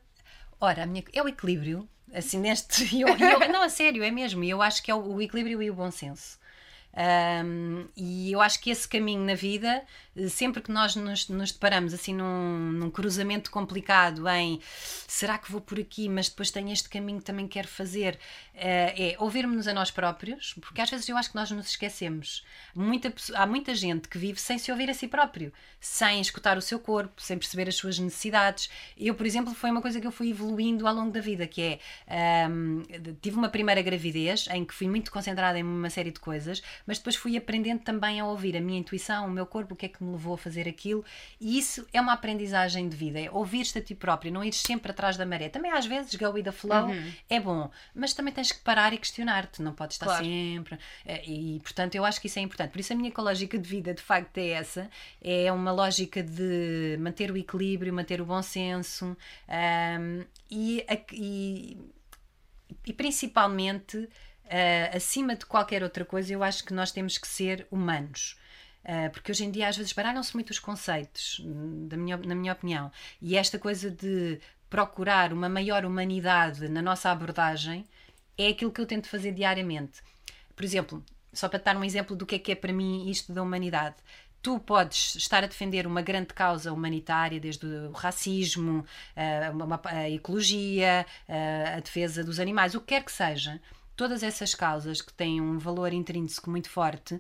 [0.60, 2.84] Ora, minha, é o equilíbrio Assim, neste.
[3.00, 4.44] Eu, eu, não, a sério, é mesmo.
[4.44, 6.40] Eu acho que é o, o equilíbrio e o bom senso.
[7.46, 9.84] Um, e eu acho que esse caminho na vida,
[10.30, 14.60] sempre que nós nos, nos deparamos assim num, num, cruzamento complicado em
[15.08, 18.18] será que vou por aqui, mas depois tenho este caminho que também quero fazer, uh,
[18.56, 22.46] é ouvirmos-nos a nós próprios, porque às vezes eu acho que nós nos esquecemos.
[22.76, 26.62] Muita, há muita gente que vive sem se ouvir a si próprio, sem escutar o
[26.62, 28.70] seu corpo, sem perceber as suas necessidades.
[28.98, 31.80] Eu, por exemplo, foi uma coisa que eu fui evoluindo ao longo da vida, que
[32.08, 32.84] é um,
[33.22, 36.98] tive uma primeira gravidez em que fui muito concentrada em uma série de coisas mas
[36.98, 39.90] depois fui aprendendo também a ouvir a minha intuição, o meu corpo, o que é
[39.90, 41.04] que me levou a fazer aquilo,
[41.40, 44.92] e isso é uma aprendizagem de vida, é ouvir-te a ti próprio, não ir sempre
[44.92, 45.50] atrás da maré.
[45.50, 47.14] Também às vezes go with the flow uhum.
[47.30, 50.26] é bom, mas também tens que parar e questionar-te, não podes estar claro.
[50.26, 50.80] sempre.
[51.06, 52.72] Eh, e portanto eu acho que isso é importante.
[52.72, 54.90] Por isso a minha ecológica de vida de facto é essa,
[55.22, 59.18] é uma lógica de manter o equilíbrio, manter o bom senso
[59.50, 61.78] um, e, e,
[62.86, 64.08] e principalmente
[64.48, 68.38] Uh, acima de qualquer outra coisa, eu acho que nós temos que ser humanos.
[68.88, 71.42] Uh, porque hoje em dia às vezes baralham-se muito os conceitos,
[71.90, 72.90] da minha, na minha opinião.
[73.22, 77.86] E esta coisa de procurar uma maior humanidade na nossa abordagem
[78.38, 80.02] é aquilo que eu tento fazer diariamente.
[80.56, 83.34] Por exemplo, só para dar um exemplo do que é que é para mim isto
[83.34, 83.96] da humanidade.
[84.42, 88.86] Tu podes estar a defender uma grande causa humanitária, desde o racismo,
[89.16, 91.06] a, a ecologia,
[91.76, 93.60] a defesa dos animais, o que quer que seja
[93.98, 97.20] todas essas causas que têm um valor intrínseco muito forte,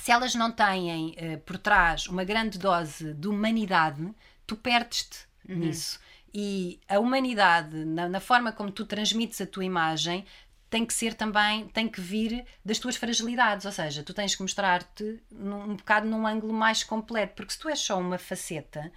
[0.00, 4.10] se elas não têm uh, por trás uma grande dose de humanidade,
[4.46, 5.56] tu perdes-te uhum.
[5.56, 6.00] nisso.
[6.32, 10.24] E a humanidade, na, na, forma como tu transmites a tua imagem,
[10.70, 14.40] tem que ser também, tem que vir das tuas fragilidades, ou seja, tu tens que
[14.40, 18.90] mostrar-te um bocado num ângulo mais completo, porque se tu és só uma faceta,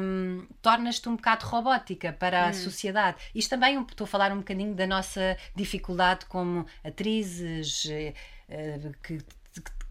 [0.00, 2.54] um, tornas-te um bocado robótica para a hum.
[2.54, 3.16] sociedade.
[3.34, 9.18] Isto também estou a falar um bocadinho da nossa dificuldade como atrizes uh, que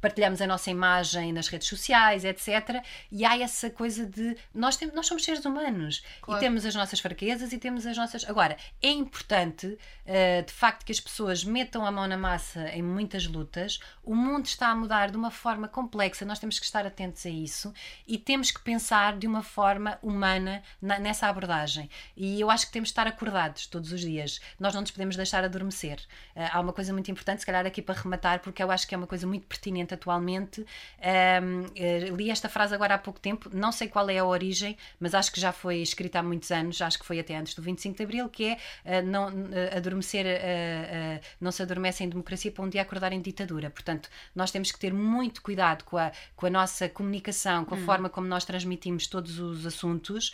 [0.04, 2.84] partilhamos a nossa imagem nas redes sociais, etc.
[3.10, 6.41] E há essa coisa de nós, temos, nós somos seres humanos claro.
[6.41, 8.28] e temos as nossas fraquezas e temos as nossas.
[8.28, 12.82] Agora, é importante uh, de facto que as pessoas metam a mão na massa em
[12.82, 13.80] muitas lutas.
[14.04, 17.30] O mundo está a mudar de uma forma complexa, nós temos que estar atentos a
[17.30, 17.74] isso
[18.06, 21.89] e temos que pensar de uma forma humana na, nessa abordagem.
[22.18, 24.41] E eu acho que temos que estar acordados todos os dias.
[24.60, 25.99] Nós não nos podemos deixar adormecer.
[26.36, 28.93] Uh, há uma coisa muito importante, se calhar aqui para rematar, porque eu acho que
[28.93, 30.62] é uma coisa muito pertinente atualmente.
[30.62, 34.78] Um, eh, li esta frase agora há pouco tempo, não sei qual é a origem,
[35.00, 37.62] mas acho que já foi escrita há muitos anos, acho que foi até antes do
[37.62, 42.52] 25 de Abril, que é uh, não, uh, adormecer, uh, não se adormece em democracia
[42.52, 43.70] para um dia acordar em ditadura.
[43.70, 47.78] Portanto, nós temos que ter muito cuidado com a, com a nossa comunicação, com a
[47.78, 47.86] hum.
[47.86, 50.34] forma como nós transmitimos todos os assuntos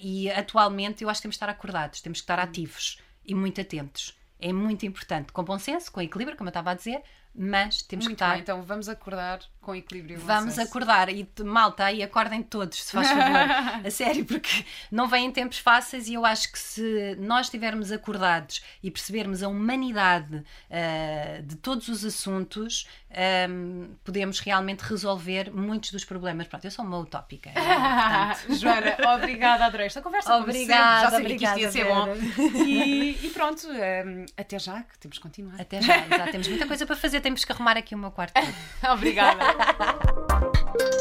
[0.00, 2.42] e atualmente eu acho que temos que estar acordados, temos que estar hum.
[2.42, 4.16] ativos e muito atentos.
[4.38, 7.02] É muito importante, com bom senso, com equilíbrio, como eu estava a dizer,
[7.34, 8.32] mas temos Muito que estar.
[8.32, 10.18] bem, então vamos acordar com equilíbrio.
[10.20, 10.68] Vamos senso.
[10.68, 13.82] acordar e malta aí acordem todos, se faz favor.
[13.86, 18.62] a sério, porque não vêm tempos fáceis e eu acho que se nós estivermos acordados
[18.82, 26.04] e percebermos a humanidade ah, de todos os assuntos, ahm, podemos realmente resolver muitos dos
[26.04, 26.46] problemas.
[26.46, 27.50] Pronto, eu sou uma utópica.
[28.44, 30.36] portanto, Joana, obrigada, adorei esta conversa.
[30.36, 31.04] Obrigada.
[31.06, 32.02] Já sabia que isto ia ser bom.
[32.02, 35.60] obrigada, E, e pronto, hum, até já, que temos que continuar.
[35.60, 38.34] Até já, já temos muita coisa para fazer, temos que arrumar aqui o meu quarto.
[38.92, 39.44] Obrigada.